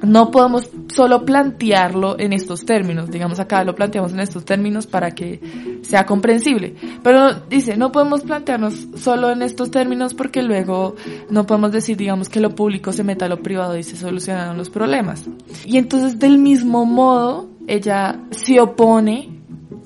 [0.05, 5.11] no podemos solo plantearlo en estos términos, digamos acá lo planteamos en estos términos para
[5.11, 10.95] que sea comprensible, pero dice, no podemos plantearnos solo en estos términos porque luego
[11.29, 14.57] no podemos decir, digamos, que lo público se meta a lo privado y se solucionan
[14.57, 15.25] los problemas.
[15.65, 19.34] Y entonces del mismo modo, ella se opone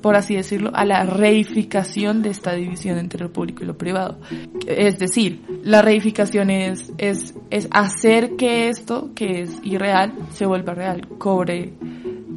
[0.01, 4.19] por así decirlo, a la reificación de esta división entre lo público y lo privado.
[4.67, 10.73] Es decir, la reificación es, es, es hacer que esto, que es irreal, se vuelva
[10.73, 11.73] real, cobre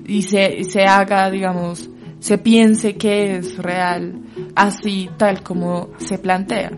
[0.07, 1.89] y se, se haga, digamos,
[2.19, 4.21] se piense que es real,
[4.55, 6.71] así tal como se plantea.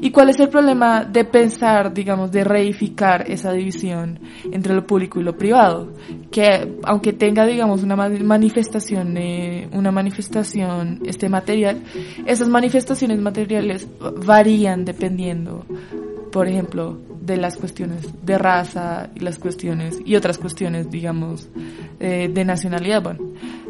[0.00, 4.18] ¿Y cuál es el problema de pensar, digamos, de reificar esa división
[4.50, 5.92] entre lo público y lo privado?
[6.30, 11.82] Que aunque tenga, digamos, una manifestación, eh, una manifestación este material,
[12.24, 13.86] esas manifestaciones materiales
[14.24, 15.66] varían dependiendo,
[16.30, 21.48] por ejemplo, de las cuestiones de raza y las cuestiones y otras cuestiones, digamos,
[21.98, 23.02] eh, de nacionalidad.
[23.02, 23.20] Bueno,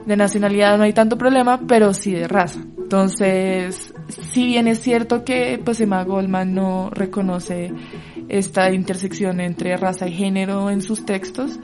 [0.06, 2.60] de nacionalidad no hay tanto problema, pero sí de raza.
[2.78, 3.94] Entonces,
[4.32, 7.72] si bien es cierto que pues Emma Goldman no reconoce
[8.30, 11.58] esta intersección entre raza y género en sus textos,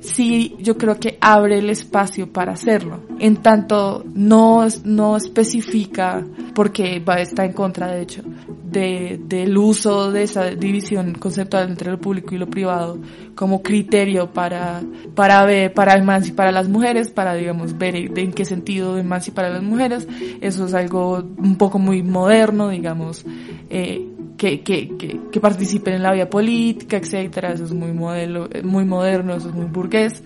[0.00, 3.00] sí yo creo que abre el espacio para hacerlo.
[3.18, 8.22] En tanto no, no especifica, porque va, está en contra de hecho,
[8.64, 12.98] de, del uso de esa división conceptual entre lo público y lo privado
[13.34, 14.82] como criterio para,
[15.14, 19.50] para ver, para emancipar a las mujeres, para digamos ver en qué sentido emancipar a
[19.50, 20.06] las mujeres.
[20.40, 23.24] Eso es algo un poco muy moderno, digamos,
[23.70, 24.06] eh,
[24.40, 28.86] que, que, que, que, participen en la vida política, etcétera, eso es muy modelo, muy
[28.86, 30.22] moderno, eso es muy burgués,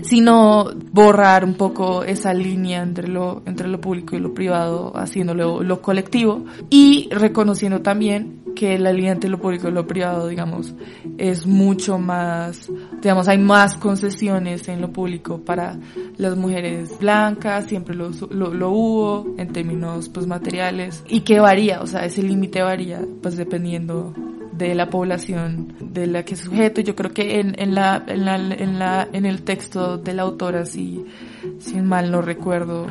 [0.00, 5.62] sino borrar un poco esa línea entre lo, entre lo público y lo privado, haciéndolo
[5.62, 10.74] lo colectivo, y reconociendo también que la línea entre lo público y lo privado, digamos,
[11.18, 15.78] es mucho más, digamos, hay más concesiones en lo público para
[16.16, 21.86] las mujeres blancas, siempre lo, lo, hubo en términos pues materiales y que varía, o
[21.86, 24.14] sea, ese límite varía pues dependiendo
[24.56, 26.80] de la población de la que es sujeto.
[26.80, 30.22] Yo creo que en, en, la, en, la, en, la, en el texto de la
[30.22, 31.04] autora, si,
[31.58, 32.86] si mal no recuerdo,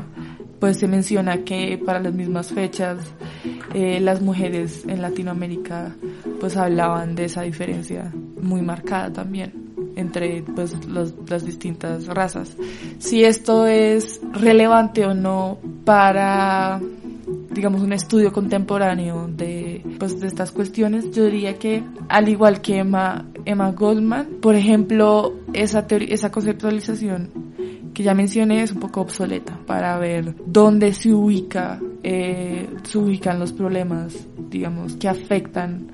[0.63, 2.97] pues se menciona que para las mismas fechas
[3.73, 5.93] eh, las mujeres en Latinoamérica
[6.39, 9.51] pues hablaban de esa diferencia muy marcada también
[9.97, 12.55] entre pues las distintas razas.
[12.97, 16.79] Si esto es relevante o no para
[17.51, 22.77] digamos un estudio contemporáneo de pues de estas cuestiones, yo diría que al igual que
[22.77, 27.52] Emma, Emma Goldman, por ejemplo, esa esa conceptualización
[27.93, 33.39] que ya mencioné es un poco obsoleta para ver dónde se ubica, eh, se ubican
[33.39, 35.91] los problemas, digamos, que afectan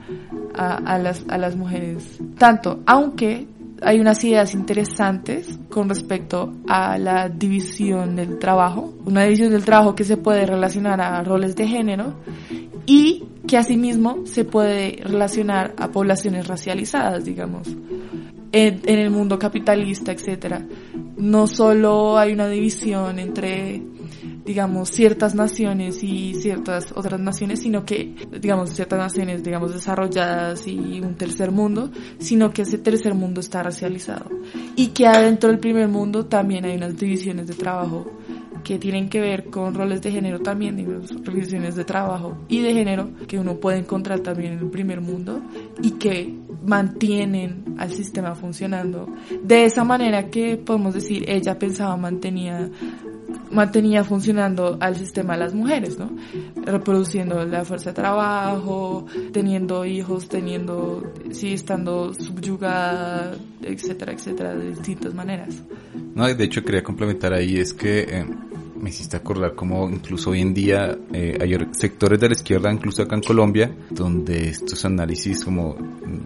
[0.54, 2.20] a, a, las, a las mujeres.
[2.38, 3.48] Tanto, aunque
[3.82, 9.96] hay unas ideas interesantes con respecto a la división del trabajo, una división del trabajo
[9.96, 12.16] que se puede relacionar a roles de género
[12.86, 17.68] y que asimismo se puede relacionar a poblaciones racializadas, digamos
[18.52, 20.66] en, el mundo capitalista, etcétera.
[21.18, 23.82] No solo hay una división entre
[24.46, 31.00] digamos, ciertas naciones y ciertas otras naciones, sino que, digamos, ciertas naciones, digamos, desarrolladas y
[31.02, 34.26] un tercer mundo, sino que ese tercer mundo está racializado.
[34.76, 38.12] Y que adentro del primer mundo también hay unas divisiones de trabajo
[38.64, 42.74] que tienen que ver con roles de género también, digamos, divisiones de trabajo y de
[42.74, 45.42] género que uno puede encontrar también en el primer mundo
[45.82, 46.36] y que
[46.66, 49.08] mantienen al sistema funcionando
[49.42, 52.70] de esa manera que podemos decir ella pensaba mantenía
[53.52, 56.12] mantenía funcionando al sistema de las mujeres, ¿no?
[56.64, 65.14] Reproduciendo la fuerza de trabajo, teniendo hijos, teniendo, sí, estando subyugada, etcétera, etcétera, de distintas
[65.14, 65.62] maneras.
[66.16, 68.26] No, de hecho quería complementar ahí, es que eh,
[68.82, 73.04] me hiciste acordar como incluso hoy en día eh, hay sectores de la izquierda, incluso
[73.04, 75.76] acá en Colombia, donde estos análisis como,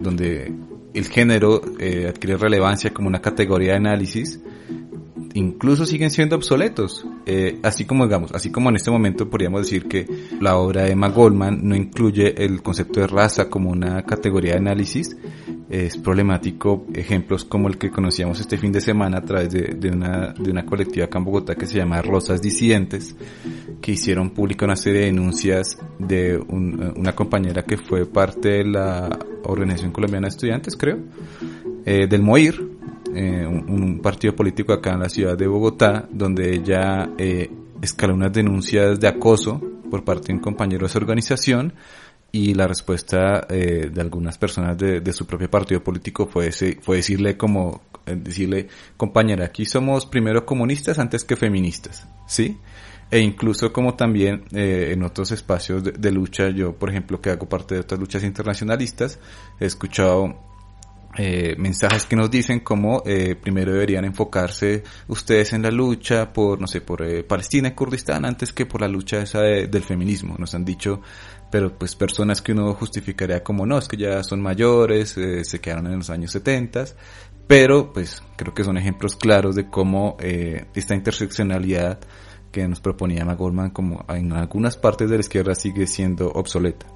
[0.00, 0.52] donde
[0.94, 4.40] el género eh, adquiere relevancia como una categoría de análisis,
[5.34, 7.06] incluso siguen siendo obsoletos.
[7.26, 10.06] Eh, así como digamos, así como en este momento podríamos decir que
[10.40, 14.58] la obra de Emma Goldman no incluye el concepto de raza como una categoría de
[14.58, 15.16] análisis,
[15.68, 20.32] es problemático ejemplos como el que conocíamos este fin de semana a través de, una,
[20.32, 23.16] de una colectiva acá en Bogotá que se llama Rosas Disidentes,
[23.80, 29.18] que hicieron pública una serie de denuncias de una compañera que fue parte de la
[29.44, 30.98] Organización Colombiana de Estudiantes, creo,
[31.84, 32.73] eh, del MOIR,
[33.14, 37.50] eh, un, partido político acá en la ciudad de Bogotá, donde ella eh,
[37.80, 39.60] escaló unas denuncias de acoso
[39.90, 41.74] por parte de un compañero de su organización
[42.34, 46.50] y la respuesta eh, de algunas personas de, su propio partido político fue,
[46.96, 52.58] decirle como, eh, decirle, compañera, aquí somos primero comunistas antes que feministas, ¿sí?
[53.08, 57.48] E incluso como también eh, en otros espacios de, lucha, yo por ejemplo que hago
[57.48, 59.20] parte de otras luchas internacionalistas,
[59.60, 60.34] he escuchado
[61.16, 66.60] eh, mensajes que nos dicen como eh, primero deberían enfocarse ustedes en la lucha por,
[66.60, 70.36] no sé, por Palestina y Kurdistán antes que por la lucha esa del feminismo.
[70.38, 71.00] Nos han dicho
[71.54, 75.60] pero pues personas que uno justificaría como no, es que ya son mayores, eh, se
[75.60, 76.84] quedaron en los años 70,
[77.46, 82.00] pero pues creo que son ejemplos claros de cómo eh, esta interseccionalidad
[82.50, 86.86] que nos proponía Emma Goldman como en algunas partes de la izquierda sigue siendo obsoleta.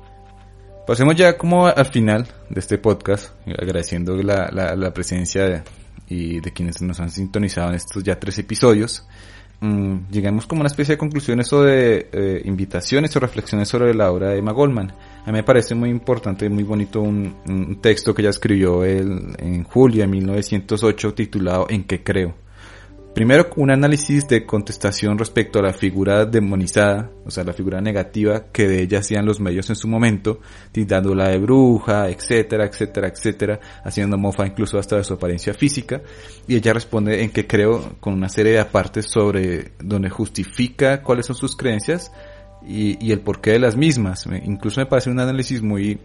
[0.88, 5.62] Pasemos ya como al final de este podcast, agradeciendo la, la, presencia
[6.08, 9.06] y de quienes nos han sintonizado en estos ya tres episodios.
[9.60, 14.10] Mm, llegamos como una especie de conclusiones o de eh, invitaciones o reflexiones sobre la
[14.10, 14.90] obra de Emma Goldman.
[15.26, 19.64] A mí me parece muy importante y muy bonito un, texto que ella escribió en
[19.64, 22.47] julio de 1908 titulado En qué creo
[23.18, 28.44] Primero, un análisis de contestación respecto a la figura demonizada, o sea, la figura negativa
[28.52, 30.38] que de ella hacían los medios en su momento,
[30.70, 36.00] tildándola de bruja, etcétera, etcétera, etcétera, haciendo mofa incluso hasta de su apariencia física.
[36.46, 41.26] Y ella responde en que creo con una serie de apartes sobre donde justifica cuáles
[41.26, 42.12] son sus creencias
[42.64, 44.28] y, y el porqué de las mismas.
[44.44, 45.98] Incluso me parece un análisis muy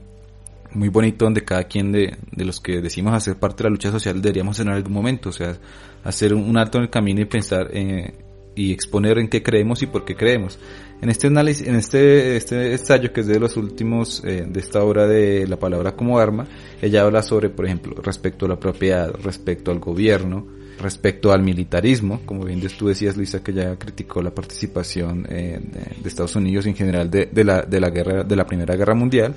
[0.73, 3.91] muy bonito donde cada quien de, de, los que decimos hacer parte de la lucha
[3.91, 5.57] social deberíamos en algún momento, o sea,
[6.03, 8.13] hacer un, alto en el camino y pensar eh,
[8.55, 10.59] y exponer en qué creemos y por qué creemos.
[11.01, 14.83] En este análisis, en este, este ensayo que es de los últimos eh, de esta
[14.83, 16.47] obra de la palabra como arma,
[16.81, 20.47] ella habla sobre, por ejemplo, respecto a la propiedad, respecto al gobierno,
[20.79, 25.59] respecto al militarismo, como bien tú decías Luisa que ya criticó la participación eh,
[26.01, 29.35] de, Estados Unidos en general de, la, de la guerra, de la primera guerra mundial,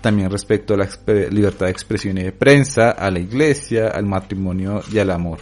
[0.00, 0.88] también respecto a la
[1.30, 5.38] libertad de expresión y de prensa, a la iglesia, al matrimonio y al amor.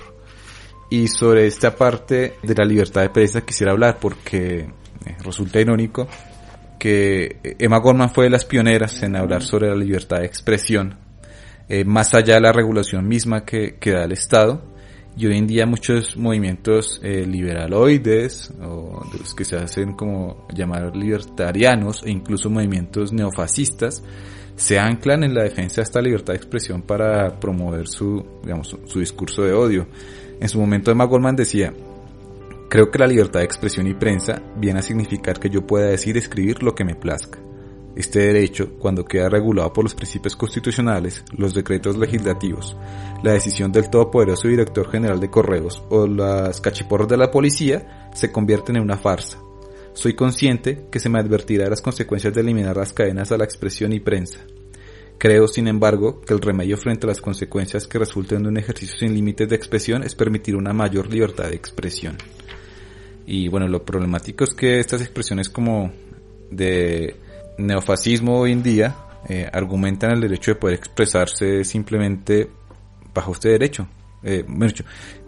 [0.91, 6.07] Y sobre esta parte de la libertad de prensa quisiera hablar porque eh, resulta irónico
[6.79, 10.97] que Emma Gorman fue de las pioneras en hablar sobre la libertad de expresión,
[11.69, 14.63] eh, más allá de la regulación misma que, que, da el Estado.
[15.17, 20.47] Y hoy en día muchos movimientos eh, liberaloides, o de los que se hacen como
[20.55, 24.03] llamar libertarianos, e incluso movimientos neofascistas,
[24.57, 28.99] se anclan en la defensa de esta libertad de expresión para promover su, digamos, su,
[28.99, 29.87] discurso de odio.
[30.41, 31.73] En su momento Emma Goldman decía,
[32.69, 36.17] creo que la libertad de expresión y prensa viene a significar que yo pueda decir
[36.17, 37.39] y escribir lo que me plazca.
[37.95, 42.77] Este derecho, cuando queda regulado por los principios constitucionales, los decretos legislativos,
[43.23, 48.31] la decisión del todopoderoso director general de correos o las cachiporras de la policía, se
[48.31, 49.39] convierten en una farsa,
[49.97, 53.45] soy consciente que se me advertirá de las consecuencias de eliminar las cadenas a la
[53.45, 54.41] expresión y prensa.
[55.17, 58.99] Creo, sin embargo, que el remedio frente a las consecuencias que resulten de un ejercicio
[58.99, 62.19] sin límites de expresión es permitir una mayor libertad de expresión.
[63.27, 65.91] Y bueno, lo problemático es que estas expresiones como
[66.51, 67.17] de
[67.57, 68.97] neofascismo hoy en día
[69.31, 72.51] eh, argumentan el derecho de poder expresarse simplemente
[73.15, 73.89] bajo este derecho.
[74.23, 74.45] Eh,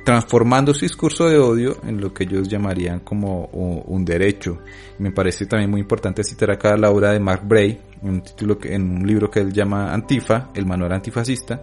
[0.08, 4.58] transformando su discurso de odio en lo que ellos llamarían como un derecho.
[4.98, 8.90] me parece también muy importante citar acá la obra de Mark Bray, un título en
[8.90, 11.60] un libro que él llama Antifa, el manual antifascista,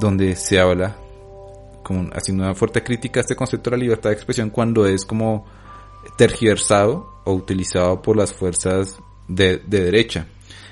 [0.00, 0.96] donde se habla
[1.82, 5.04] como haciendo una fuerte crítica a este concepto de la libertad de expresión cuando es
[5.04, 5.44] como
[6.16, 8.98] tergiversado o utilizado por las fuerzas
[9.28, 10.26] de, de derecha.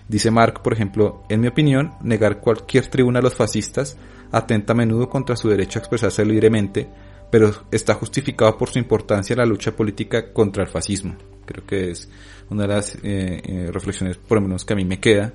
[0.08, 3.98] Dice Mark, por ejemplo, en mi opinión, negar cualquier tribuna a los fascistas
[4.32, 6.88] atenta a menudo contra su derecho a expresarse libremente,
[7.30, 11.16] pero está justificado por su importancia en la lucha política contra el fascismo.
[11.44, 12.08] Creo que es
[12.50, 15.32] una de las eh, eh, reflexiones, por lo menos que a mí me queda,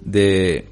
[0.00, 0.68] de,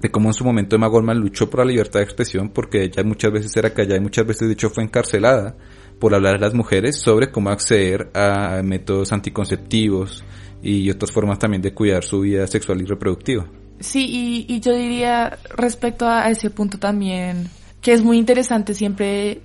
[0.00, 3.02] de cómo en su momento Emma Goldman luchó por la libertad de expresión, porque ella
[3.04, 5.56] muchas veces era callada y muchas veces de hecho fue encarcelada
[5.98, 10.24] por hablar a las mujeres sobre cómo acceder a métodos anticonceptivos
[10.62, 13.48] y otras formas también de cuidar su vida sexual y reproductiva.
[13.80, 17.48] Sí, y, yo diría respecto a ese punto también
[17.80, 19.42] que es muy interesante siempre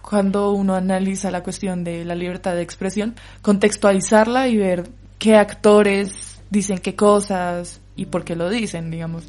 [0.00, 6.40] cuando uno analiza la cuestión de la libertad de expresión, contextualizarla y ver qué actores
[6.48, 9.24] dicen qué cosas y por qué lo dicen, digamos.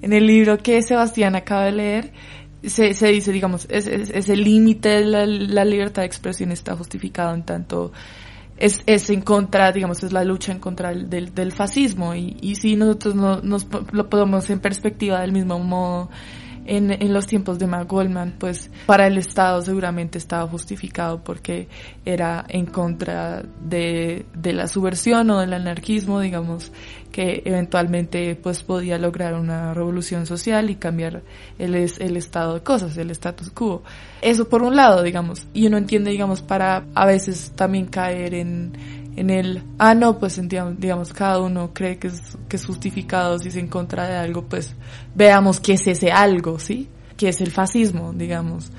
[0.00, 2.12] en el libro que Sebastián acaba de leer,
[2.64, 7.92] se, se dice, digamos, ese límite de la, libertad de expresión está justificado en tanto
[8.56, 12.54] es, es en contra, digamos, es la lucha en contra del, del fascismo y, y
[12.56, 16.10] si nosotros no, nos lo podemos en perspectiva del mismo modo
[16.66, 21.68] en, en los tiempos de McGoldman, pues para el Estado seguramente estaba justificado porque
[22.04, 26.72] era en contra de, de la subversión o del anarquismo, digamos,
[27.10, 31.22] que eventualmente pues podía lograr una revolución social y cambiar
[31.58, 33.82] el, el estado de cosas, el status quo.
[34.20, 38.72] Eso por un lado, digamos, y uno entiende, digamos, para a veces también caer en,
[39.16, 43.50] en el, ah, no, pues digamos, cada uno cree que es, que es justificado si
[43.50, 44.74] se en contra de algo, pues
[45.14, 46.88] veamos qué es ese algo, ¿sí?
[47.16, 48.70] Que es el fascismo, digamos,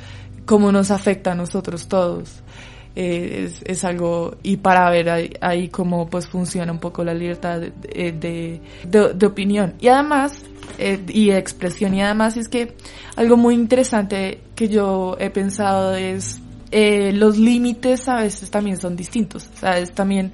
[0.45, 2.43] cómo nos afecta a nosotros todos.
[2.95, 8.11] Eh, es, algo, y para ver ahí, cómo pues funciona un poco la libertad de,
[8.11, 9.73] de, de, opinión.
[9.79, 10.43] Y además,
[10.77, 12.75] eh, y expresión, y además es que
[13.15, 16.39] algo muy interesante que yo he pensado es
[16.75, 19.91] eh, los límites a veces también son distintos, ¿sabes?
[19.91, 20.31] También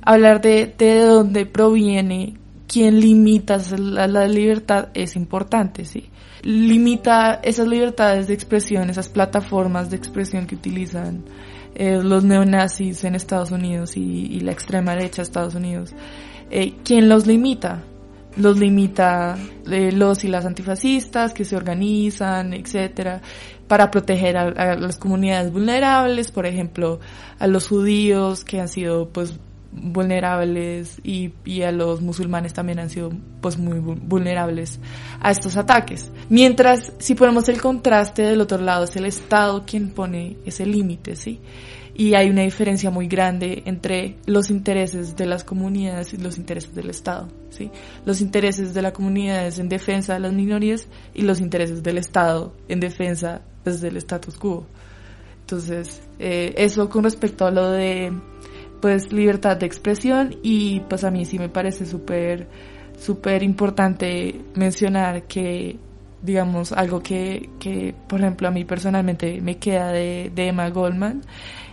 [0.00, 2.34] hablar de, de dónde proviene,
[2.66, 6.08] quién limita la, libertad es importante, ¿sí?
[6.42, 11.24] Limita esas libertades de expresión, esas plataformas de expresión que utilizan
[11.74, 15.94] eh, los neonazis en Estados Unidos y, la extrema derecha de Estados Unidos.
[16.50, 17.82] Eh, ¿Quién los limita?
[18.36, 19.36] Los limita
[19.70, 23.20] eh, los y las antifascistas que se organizan, etcétera
[23.68, 27.00] para proteger a, las comunidades vulnerables, por ejemplo,
[27.38, 29.34] a los judíos que han sido pues
[29.72, 33.10] vulnerables y, y, a los musulmanes también han sido
[33.40, 34.78] pues muy vulnerables
[35.20, 36.10] a estos ataques.
[36.28, 41.16] Mientras si ponemos el contraste del otro lado es el Estado quien pone ese límite,
[41.16, 41.40] ¿sí?
[42.02, 46.74] Y hay una diferencia muy grande entre los intereses de las comunidades y los intereses
[46.74, 47.70] del Estado, ¿sí?
[48.04, 51.98] Los intereses de la comunidad es en defensa de las minorías y los intereses del
[51.98, 54.66] Estado en defensa pues, del status quo.
[55.42, 58.12] Entonces, eh, eso con respecto a lo de
[58.80, 62.48] pues libertad de expresión y pues a mí sí me parece súper
[62.98, 65.78] súper importante mencionar que
[66.20, 71.22] digamos algo que, que por ejemplo a mí personalmente me queda de, de Emma Goldman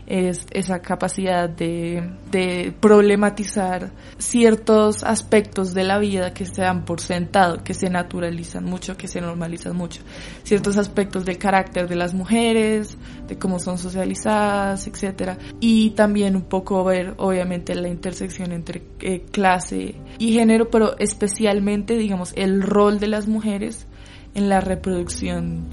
[0.10, 7.00] es esa capacidad de, de problematizar ciertos aspectos de la vida que se dan por
[7.00, 10.02] sentado, que se naturalizan mucho, que se normalizan mucho.
[10.44, 12.98] Ciertos aspectos del carácter de las mujeres,
[13.28, 15.38] de cómo son socializadas, etcétera.
[15.60, 21.96] Y también un poco ver, obviamente, la intersección entre eh, clase y género, pero especialmente,
[21.96, 23.86] digamos, el rol de las mujeres
[24.34, 25.68] en la reproducción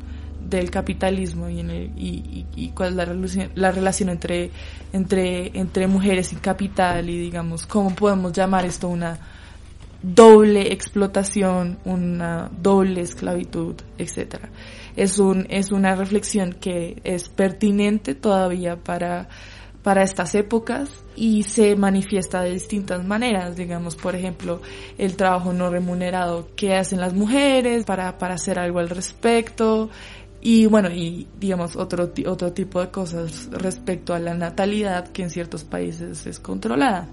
[0.48, 4.50] del capitalismo y, en el, y, y, cuál es la relación, la relación entre,
[4.92, 9.18] entre, entre mujeres y capital y digamos cómo podemos llamar esto una
[10.02, 14.50] doble explotación, una doble esclavitud, etcétera.
[14.94, 19.28] Es un, es una reflexión que es pertinente todavía para,
[19.82, 24.60] para estas épocas y se manifiesta de distintas maneras, digamos, por ejemplo,
[24.98, 29.90] el trabajo no remunerado que hacen las mujeres para, para hacer algo al respecto,
[30.46, 35.30] y bueno, y digamos otro, otro tipo de cosas respecto a la natalidad que en
[35.30, 37.08] ciertos países es controlada.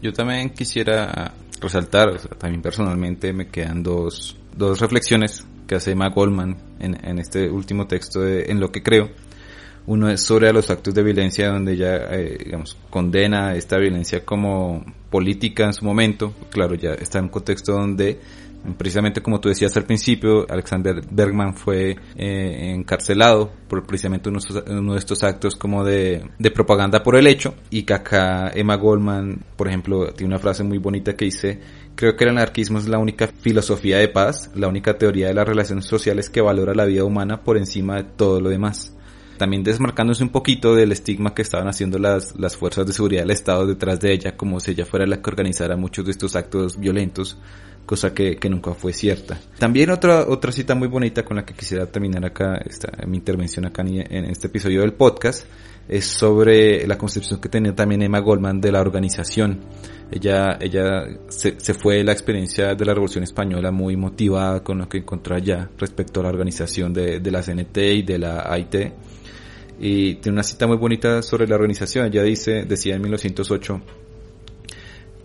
[0.00, 6.58] Yo también quisiera resaltar, también personalmente me quedan dos, dos reflexiones que hace Emma Goldman
[6.78, 9.10] en, en este último texto de En lo que creo.
[9.86, 14.84] Uno es sobre los actos de violencia donde ella, eh, digamos, condena esta violencia como
[15.10, 16.34] política en su momento.
[16.50, 18.20] Claro, ya está en un contexto donde
[18.78, 24.98] Precisamente como tú decías al principio, Alexander Bergman fue eh, encarcelado por precisamente uno, de
[24.98, 29.66] estos actos como de, de, propaganda por el hecho y que acá Emma Goldman, por
[29.66, 31.60] ejemplo, tiene una frase muy bonita que dice,
[31.96, 35.48] creo que el anarquismo es la única filosofía de paz, la única teoría de las
[35.48, 38.96] relaciones sociales que valora la vida humana por encima de todo lo demás
[39.42, 43.32] también desmarcándose un poquito del estigma que estaban haciendo las, las fuerzas de seguridad del
[43.32, 46.78] Estado detrás de ella, como si ella fuera la que organizara muchos de estos actos
[46.78, 47.38] violentos,
[47.86, 49.40] cosa que, que nunca fue cierta.
[49.58, 53.66] También otra, otra cita muy bonita con la que quisiera terminar acá esta, mi intervención
[53.66, 55.46] acá en este episodio del podcast
[55.88, 59.60] es sobre la concepción que tenía también Emma Goldman de la organización.
[60.10, 64.88] Ella, ella se, se fue la experiencia de la Revolución Española muy motivada con lo
[64.88, 68.74] que encontró allá respecto a la organización de, de la CNT y de la AIT.
[69.80, 72.06] Y tiene una cita muy bonita sobre la organización.
[72.06, 73.80] Ella dice, decía en 1908,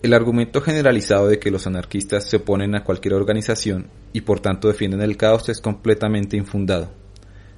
[0.04, 4.68] el argumento generalizado de que los anarquistas se oponen a cualquier organización y por tanto
[4.68, 6.92] defienden el caos es completamente infundado.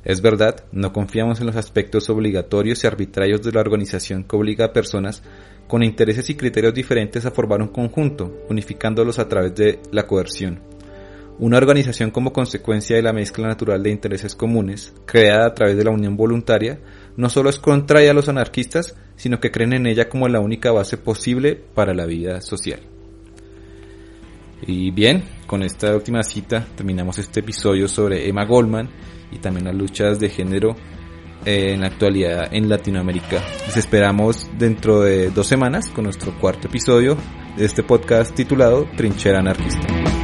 [0.06, 4.66] Es verdad, no confiamos en los aspectos obligatorios y arbitrarios de la organización que obliga
[4.66, 5.22] a personas
[5.68, 10.62] con intereses y criterios diferentes a formar un conjunto, unificándolos a través de la coerción.
[11.38, 15.86] una organización como consecuencia de la mezcla natural de intereses comunes, creada a través de
[15.86, 16.80] la unión voluntaria,
[17.18, 20.72] no solo es contraria a los anarquistas, sino que creen en ella como la única
[20.72, 22.80] base posible para la vida social.
[24.62, 28.90] Y bien, con esta última cita terminamos este episodio sobre Emma Goldman
[29.32, 30.76] y también las luchas de género
[31.46, 33.42] eh, en la actualidad en Latinoamérica.
[33.68, 37.18] Les esperamos dentro de dos semanas con nuestro cuarto episodio
[37.58, 40.19] de este podcast titulado Trinchera Anarquista.